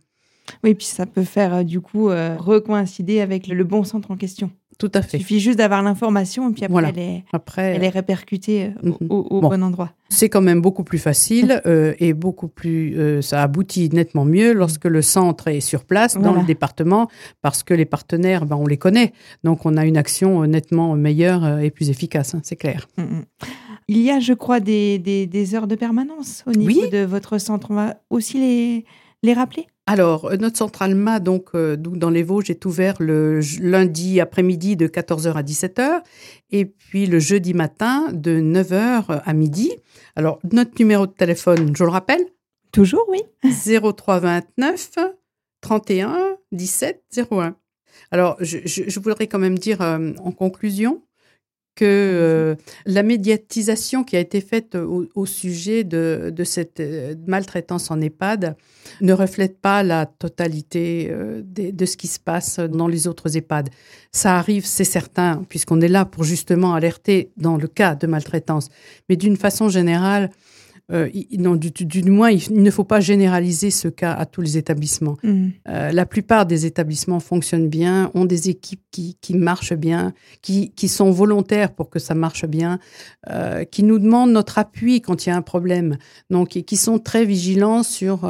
Oui, 0.65 0.75
puis 0.75 0.87
ça 0.87 1.05
peut 1.05 1.23
faire 1.23 1.63
du 1.63 1.79
coup 1.79 2.07
recoïncider 2.07 3.21
avec 3.21 3.47
le 3.47 3.63
bon 3.63 3.85
centre 3.85 4.11
en 4.11 4.17
question. 4.17 4.51
Tout 4.81 4.91
à 4.95 5.03
fait. 5.03 5.17
Il 5.17 5.21
suffit 5.21 5.39
juste 5.39 5.59
d'avoir 5.59 5.83
l'information 5.83 6.49
et 6.49 6.53
puis 6.53 6.65
après, 6.65 6.89
elle, 6.89 6.97
est, 6.97 7.23
après 7.33 7.75
elle 7.75 7.83
est 7.83 7.89
répercutée 7.89 8.71
euh, 8.83 8.91
au, 9.09 9.35
mhm. 9.35 9.41
bon. 9.41 9.63
endroit. 9.63 9.91
C'est 10.09 10.27
quand 10.27 10.41
même 10.41 10.59
beaucoup 10.59 10.83
plus 10.83 10.97
facile 10.97 11.61
euh, 11.67 11.93
et 11.99 12.13
beaucoup 12.13 12.47
plus. 12.47 12.97
Euh, 12.97 13.21
ça 13.21 13.43
aboutit 13.43 13.89
nettement 13.93 14.25
mieux 14.25 14.53
lorsque 14.53 14.85
le 14.85 15.03
centre 15.03 15.49
est 15.49 15.59
sur 15.59 15.85
place 15.85 16.17
dans 16.17 16.33
le 16.33 16.41
département 16.41 17.09
parce 17.43 17.61
que 17.61 17.75
les 17.75 17.85
partenaires, 17.85 18.47
ben, 18.47 18.55
on 18.55 18.65
les 18.65 18.77
connaît. 18.77 19.13
Donc 19.43 19.67
on 19.67 19.77
a 19.77 19.85
une 19.85 19.97
action 19.97 20.47
nettement 20.47 20.95
meilleure 20.95 21.59
et 21.59 21.69
plus 21.69 21.91
efficace, 21.91 22.33
hein, 22.33 22.39
c'est 22.41 22.55
clair. 22.55 22.87
Mm, 22.97 23.03
mm. 23.03 23.25
Il 23.87 24.01
y 24.01 24.09
a, 24.09 24.19
je 24.19 24.33
crois, 24.33 24.59
des, 24.59 24.97
des, 24.97 25.27
des, 25.27 25.53
heures 25.53 25.67
de 25.67 25.75
permanence 25.75 26.43
au 26.47 26.53
niveau 26.53 26.87
de 26.87 27.03
votre 27.03 27.37
centre. 27.37 27.67
On 27.69 27.75
va 27.75 27.97
aussi 28.09 28.39
les, 28.39 28.85
les 29.21 29.33
rappeler? 29.33 29.67
Alors, 29.87 30.25
euh, 30.25 30.37
notre 30.37 30.57
centrale 30.57 30.95
MA, 30.95 31.19
donc, 31.19 31.49
euh, 31.55 31.75
dans 31.75 32.09
les 32.09 32.23
Vosges, 32.23 32.49
est 32.49 32.65
ouvert 32.65 32.95
le 32.99 33.41
lundi 33.59 34.21
après-midi 34.21 34.75
de 34.75 34.87
14h 34.87 35.33
à 35.33 35.43
17h 35.43 36.01
et 36.51 36.65
puis 36.65 37.07
le 37.07 37.19
jeudi 37.19 37.53
matin 37.53 38.07
de 38.13 38.39
9h 38.39 39.21
à 39.23 39.33
midi. 39.33 39.71
Alors, 40.15 40.39
notre 40.51 40.71
numéro 40.79 41.07
de 41.07 41.11
téléphone, 41.11 41.75
je 41.75 41.83
le 41.83 41.89
rappelle? 41.89 42.23
Toujours, 42.71 43.05
oui. 43.09 43.21
0329 43.43 44.91
31 45.61 46.37
17 46.51 47.03
01. 47.31 47.55
Alors, 48.11 48.37
je, 48.39 48.99
voudrais 48.99 49.27
quand 49.27 49.39
même 49.39 49.57
dire 49.57 49.81
euh, 49.81 50.11
en 50.23 50.31
conclusion 50.31 51.03
que 51.75 51.85
euh, 51.85 52.55
la 52.85 53.03
médiatisation 53.03 54.03
qui 54.03 54.17
a 54.17 54.19
été 54.19 54.41
faite 54.41 54.75
au, 54.75 55.25
sujet 55.25 55.83
de, 55.83 56.33
cette 56.43 56.79
euh, 56.79 57.15
maltraitance 57.27 57.91
en 57.91 58.01
EHPAD 58.01 58.55
ne 58.99 59.13
reflète 59.13 59.59
pas 59.59 59.83
la 59.83 60.05
totalité 60.05 61.09
euh, 61.11 61.41
de, 61.43 61.85
ce 61.85 61.97
qui 61.97 62.07
se 62.07 62.19
passe 62.19 62.59
dans 62.59 62.87
les 62.87 63.07
autres 63.07 63.37
EHPAD. 63.37 63.69
Ça 64.11 64.37
arrive, 64.37 64.65
c'est 64.65 64.83
certain, 64.83 65.43
puisqu'on 65.47 65.79
est 65.81 65.87
là 65.87 66.05
pour 66.05 66.23
justement 66.23 66.73
alerter 66.73 67.31
dans 67.37 67.57
le 67.57 67.67
cas 67.67 67.95
de 67.95 68.07
maltraitance. 68.07 68.69
Mais 69.07 69.15
d'une 69.15 69.37
façon 69.37 69.69
générale, 69.69 70.29
euh, 70.91 71.09
non, 71.37 71.55
du, 71.55 72.03
moins, 72.11 72.31
il, 72.31 72.61
ne 72.61 72.71
faut 72.71 72.83
pas 72.83 72.99
généraliser 72.99 73.71
ce 73.71 73.87
cas 73.87 74.13
à 74.13 74.25
tous 74.25 74.41
les 74.41 74.57
établissements. 74.57 75.17
Mm. 75.23 75.47
Euh, 75.69 75.91
la 75.91 76.05
plupart 76.05 76.45
des 76.45 76.65
établissements 76.65 77.19
fonctionnent 77.19 77.69
bien, 77.69 78.11
ont 78.13 78.25
des 78.25 78.49
équipes 78.49 78.81
qui, 78.91 79.15
marchent 79.33 79.73
bien, 79.73 80.13
qui, 80.41 80.71
sont 80.87 81.11
volontaires 81.11 81.73
pour 81.73 81.89
que 81.89 81.99
ça 81.99 82.13
marche 82.13 82.45
bien, 82.45 82.79
euh, 83.29 83.63
qui 83.63 83.83
nous 83.83 83.99
demandent 83.99 84.31
notre 84.31 84.57
appui 84.57 85.01
quand 85.01 85.25
il 85.25 85.29
y 85.29 85.31
a 85.31 85.35
un 85.35 85.41
problème, 85.41 85.97
donc 86.29 86.57
et 86.57 86.63
qui 86.63 86.75
sont 86.75 86.99
très 86.99 87.25
vigilants 87.25 87.83
sur 87.83 88.29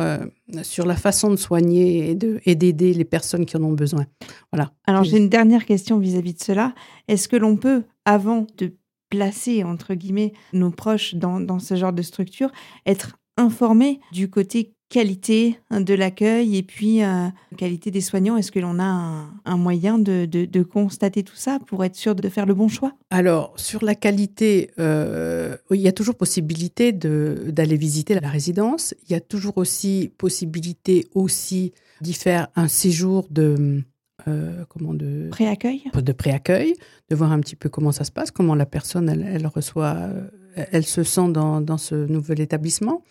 sur 0.64 0.86
la 0.86 0.96
façon 0.96 1.30
de 1.30 1.38
soigner 1.38 2.18
et 2.46 2.56
d'aider 2.56 2.94
les 2.94 3.06
personnes 3.06 3.46
qui 3.46 3.56
en 3.56 3.64
ont 3.64 3.72
besoin. 3.72 4.06
Voilà. 4.52 4.72
Alors 4.86 5.04
j'ai 5.04 5.18
une 5.18 5.30
dernière 5.30 5.66
question 5.66 5.98
vis 5.98 6.18
à 6.18 6.22
-vis 6.22 6.38
de 6.38 6.44
cela. 6.44 6.74
Est-ce 7.08 7.28
que 7.30 7.38
l'on 7.38 7.56
peut, 7.56 7.84
avant 8.06 8.46
de 8.58 8.74
placer, 9.12 9.64
entre 9.64 9.94
guillemets, 9.94 10.34
nos 10.54 10.72
proches 10.72 11.14
dans, 11.14 11.60
ce 11.60 11.76
genre 11.76 11.94
de 11.94 12.02
structure, 12.02 12.50
être 12.88 13.18
informés 13.38 14.00
du 14.12 14.30
côté 14.30 14.74
qualité 14.90 15.58
de 15.72 15.94
l'accueil 15.94 16.58
et 16.58 16.64
puis 16.64 17.02
euh, 17.02 17.28
qualité 17.58 17.92
des 17.92 18.02
soignants 18.02 18.36
Est-ce 18.36 18.52
que 18.52 18.60
l'on 18.60 18.78
a 18.78 19.30
un, 19.46 19.58
moyen 19.58 19.98
de, 19.98 20.64
constater 20.64 21.24
tout 21.24 21.36
ça 21.36 21.60
pour 21.66 21.86
être 21.86 21.96
sûr 21.96 22.14
de 22.14 22.28
faire 22.28 22.46
le 22.46 22.54
bon 22.54 22.68
choix? 22.68 22.94
Alors, 23.10 23.54
sur 23.56 23.86
la 23.86 23.96
qualité, 23.96 24.72
euh, 24.80 25.56
il 25.72 25.80
y 25.80 25.88
a 25.88 25.94
toujours 25.94 26.16
possibilité 26.16 26.92
d'aller 26.92 27.78
visiter 27.78 28.20
la 28.20 28.30
résidence. 28.30 28.94
Il 29.08 29.14
y 29.14 29.16
a 29.16 29.22
toujours 29.22 29.58
aussi 29.58 30.12
possibilité 30.18 31.08
aussi 31.14 31.72
d'y 32.02 32.14
faire 32.14 32.48
un 32.56 32.68
séjour 32.68 33.28
de 33.30 33.84
euh, 34.28 34.64
comment 34.70 34.94
de 34.94 35.28
préaccueil. 35.32 35.84
De 35.94 36.12
préaccueil 36.12 36.76
de 37.10 37.16
voir 37.16 37.32
un 37.32 37.40
petit 37.40 37.56
peu 37.56 37.70
comment 37.70 37.92
ça 37.92 38.04
se 38.04 38.12
passe 38.12 38.32
comment 38.32 38.56
la 38.56 38.66
personne 38.66 39.10
elle, 39.10 39.48
reçoit 39.48 39.96
euh, 39.96 40.28
elle 40.72 40.86
se 40.86 41.04
sent 41.04 41.30
dans, 41.30 41.78
ce 41.78 41.96
nouvel 41.96 42.42
établissement. 42.42 43.04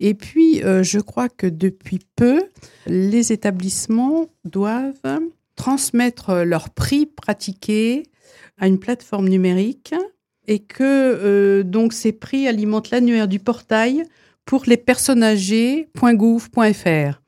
Et 0.00 0.14
puis 0.14 0.62
euh, 0.62 0.82
je 0.82 0.98
crois 0.98 1.28
que 1.28 1.46
depuis 1.46 2.00
peu 2.16 2.42
les 2.86 3.32
établissements 3.32 4.26
doivent 4.44 5.20
transmettre 5.56 6.44
leurs 6.44 6.70
prix 6.70 7.06
pratiqués 7.06 8.04
à 8.58 8.68
une 8.68 8.78
plateforme 8.78 9.28
numérique 9.28 9.94
et 10.46 10.60
que 10.60 11.62
donc 11.62 11.92
ces 11.92 12.12
prix 12.12 12.48
alimentent 12.48 12.90
l'annuaire 12.90 13.28
du 13.28 13.38
portail 13.38 14.04
pour 14.44 14.64
les 14.66 14.76
personnes 14.76 15.22
âgées.gouv.fr 15.22 17.21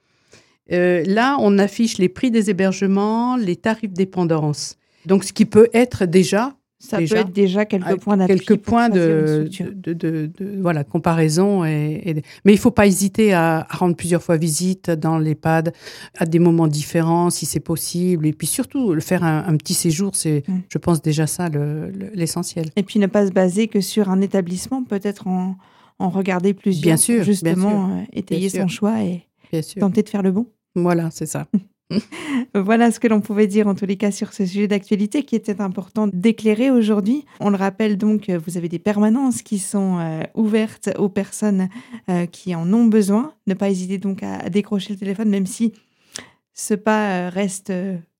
euh, 0.72 1.02
là, 1.06 1.36
on 1.40 1.58
affiche 1.58 1.98
les 1.98 2.08
prix 2.08 2.30
des 2.30 2.50
hébergements, 2.50 3.36
les 3.36 3.56
tarifs 3.56 3.92
dépendance. 3.92 4.76
Donc, 5.06 5.24
ce 5.24 5.32
qui 5.32 5.44
peut 5.44 5.68
être 5.72 6.06
déjà 6.06 6.54
ça 6.84 6.98
peut 6.98 7.16
être 7.16 7.32
déjà 7.32 7.64
quelques 7.64 7.96
points 7.96 8.16
d'appui. 8.16 8.36
Quelques 8.36 8.60
points 8.60 8.88
de, 8.90 9.48
de, 9.86 10.30
voilà, 10.60 10.84
comparaison. 10.84 11.64
Et, 11.64 12.22
Mais 12.44 12.52
il 12.52 12.56
ne 12.56 12.60
faut 12.60 12.70
pas 12.70 12.86
hésiter 12.86 13.32
à, 13.32 13.66
rendre 13.70 13.96
plusieurs 13.96 14.22
fois 14.22 14.36
visite 14.36 14.90
dans 14.90 15.18
l'EHPAD 15.18 15.72
à 16.18 16.26
des 16.26 16.38
moments 16.38 16.66
différents, 16.66 17.30
si 17.30 17.46
c'est 17.46 17.60
possible. 17.60 18.26
Et 18.26 18.32
puis 18.32 18.46
surtout, 18.46 18.92
le 18.92 19.00
faire 19.00 19.24
un, 19.24 19.56
petit 19.56 19.72
séjour, 19.72 20.14
c'est, 20.14 20.42
mm. 20.46 20.62
je 20.68 20.78
pense, 20.78 21.00
déjà 21.00 21.26
ça 21.26 21.48
l'essentiel. 22.12 22.66
et 22.76 22.82
puis 22.82 22.98
ne 22.98 23.06
pas 23.06 23.26
se 23.26 23.32
baser 23.32 23.68
que 23.68 23.80
sur 23.80 24.10
un 24.10 24.20
établissement, 24.20 24.84
peut-être 24.84 25.26
en, 25.26 25.56
en 25.98 26.10
regarder 26.10 26.52
plusieurs. 26.54 26.82
Bien 26.82 26.96
sûr. 26.96 27.24
Justement, 27.24 27.96
euh, 27.96 28.02
étayer 28.12 28.50
son 28.50 28.68
choix 28.68 29.02
et 29.02 29.22
tenter 29.78 30.02
de 30.02 30.08
faire 30.08 30.22
le 30.22 30.32
bon. 30.32 30.46
Voilà, 30.74 31.10
c'est 31.10 31.26
ça. 31.26 31.46
voilà 32.54 32.90
ce 32.90 33.00
que 33.00 33.08
l'on 33.08 33.20
pouvait 33.20 33.46
dire 33.46 33.66
en 33.66 33.74
tous 33.74 33.86
les 33.86 33.96
cas 33.96 34.10
sur 34.10 34.32
ce 34.32 34.46
sujet 34.46 34.68
d'actualité 34.68 35.22
qui 35.22 35.36
était 35.36 35.60
important 35.60 36.08
d'éclairer 36.08 36.70
aujourd'hui. 36.70 37.24
On 37.40 37.50
le 37.50 37.56
rappelle 37.56 37.96
donc, 37.96 38.30
vous 38.30 38.56
avez 38.56 38.68
des 38.68 38.78
permanences 38.78 39.42
qui 39.42 39.58
sont 39.58 39.98
euh, 39.98 40.22
ouvertes 40.34 40.90
aux 40.98 41.08
personnes 41.08 41.68
euh, 42.08 42.26
qui 42.26 42.54
en 42.54 42.72
ont 42.72 42.86
besoin. 42.86 43.34
Ne 43.46 43.54
pas 43.54 43.70
hésiter 43.70 43.98
donc 43.98 44.22
à, 44.22 44.48
décrocher 44.50 44.94
le 44.94 44.98
téléphone, 44.98 45.28
même 45.28 45.46
si 45.46 45.72
ce 46.54 46.74
pas 46.74 47.26
euh, 47.26 47.28
reste 47.28 47.72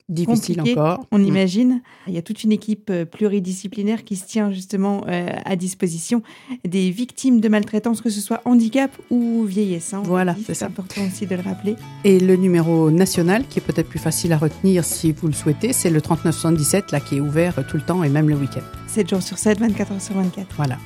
difficile 0.09 0.61
encore. 0.61 1.07
On 1.11 1.19
mm. 1.19 1.25
imagine. 1.25 1.83
Il 2.07 2.14
y 2.14 2.19
a 2.19 2.23
toute 2.23 2.45
une 2.45 2.53
équipe 2.53 2.90
euh, 2.90 3.05
pluridisciplinaire 3.05 4.05
qui 4.05 4.17
se 4.17 4.27
tient 4.27 4.53
justement 4.53 5.05
euh, 5.09 5.29
à 5.45 5.57
disposition 5.57 6.23
des 6.64 6.90
victimes 6.90 7.40
de 7.40 7.49
maltraitance, 7.49 8.01
que 8.01 8.11
ce 8.11 8.21
soit 8.21 8.43
handicap 8.45 8.90
ou 9.11 9.45
vieillesse. 9.45 9.95
Hein, 9.95 10.03
voilà, 10.05 10.37
c'est 10.45 10.62
important 10.62 11.03
aussi 11.07 11.27
de 11.27 11.35
le 11.35 11.43
rappeler. 11.43 11.77
Et 12.05 12.21
le 12.21 12.37
numéro 12.37 12.90
national, 12.90 13.47
qui 13.49 13.59
est 13.59 13.62
peut-être 13.62 13.88
plus 13.88 13.99
facile 13.99 14.33
à 14.33 14.38
retenir 14.38 14.85
si 14.85 15.12
vous 15.12 15.27
le 15.27 15.33
souhaitez, 15.33 15.73
c'est 15.73 15.90
le 15.90 16.01
3977, 16.01 16.93
là, 16.93 17.01
qui 17.01 17.17
est 17.17 17.21
ouvert 17.21 17.67
tout 17.67 17.77
le 17.77 17.83
temps 17.83 18.03
et 18.03 18.09
même 18.09 18.29
le 18.29 18.37
week-end. 18.37 18.62
7 18.88 19.09
jours 19.09 19.23
sur 19.23 19.38
7, 19.38 19.59
24 19.61 19.93
heures 19.93 20.01
sur 20.01 20.14
24. 20.14 20.55
Voilà. 20.57 20.79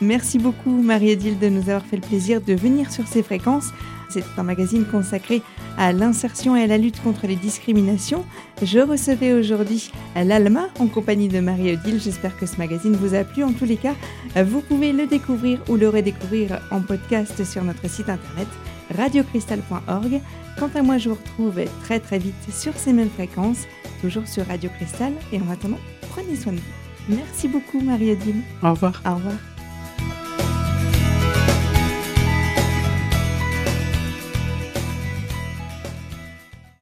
Merci 0.00 0.38
beaucoup 0.38 0.82
Marie-Odile 0.82 1.38
de 1.38 1.48
nous 1.48 1.62
avoir 1.70 1.84
fait 1.84 1.96
le 1.96 2.02
plaisir 2.02 2.42
de 2.42 2.52
venir 2.52 2.92
sur 2.92 3.06
ces 3.06 3.22
fréquences. 3.22 3.70
C'est 4.08 4.24
un 4.36 4.42
magazine 4.42 4.84
consacré 4.84 5.42
à 5.76 5.92
l'insertion 5.92 6.56
et 6.56 6.62
à 6.62 6.66
la 6.66 6.78
lutte 6.78 7.02
contre 7.02 7.26
les 7.26 7.36
discriminations. 7.36 8.24
Je 8.62 8.78
recevais 8.78 9.32
aujourd'hui 9.32 9.90
l'Alma 10.14 10.68
en 10.78 10.86
compagnie 10.86 11.28
de 11.28 11.40
Marie-Odile. 11.40 12.00
J'espère 12.00 12.36
que 12.36 12.46
ce 12.46 12.56
magazine 12.56 12.96
vous 12.96 13.14
a 13.14 13.24
plu. 13.24 13.44
En 13.44 13.52
tous 13.52 13.64
les 13.64 13.76
cas, 13.76 13.94
vous 14.36 14.60
pouvez 14.60 14.92
le 14.92 15.06
découvrir 15.06 15.60
ou 15.68 15.76
le 15.76 15.88
redécouvrir 15.88 16.60
en 16.70 16.80
podcast 16.80 17.44
sur 17.44 17.64
notre 17.64 17.88
site 17.88 18.08
internet 18.08 18.48
radiocristal.org. 18.96 20.20
Quant 20.58 20.70
à 20.74 20.82
moi, 20.82 20.98
je 20.98 21.10
vous 21.10 21.16
retrouve 21.16 21.60
très 21.82 22.00
très 22.00 22.18
vite 22.18 22.34
sur 22.50 22.74
ces 22.76 22.92
mêmes 22.92 23.10
fréquences, 23.10 23.66
toujours 24.00 24.26
sur 24.26 24.46
Radio 24.46 24.70
Cristal. 24.76 25.12
Et 25.32 25.40
en 25.40 25.50
attendant, 25.50 25.78
prenez 26.10 26.36
soin 26.36 26.52
de 26.52 26.58
vous. 26.58 27.16
Merci 27.16 27.48
beaucoup 27.48 27.80
Marie-Odile. 27.80 28.42
Au 28.62 28.70
revoir. 28.70 29.02
Au 29.04 29.14
revoir. 29.14 29.55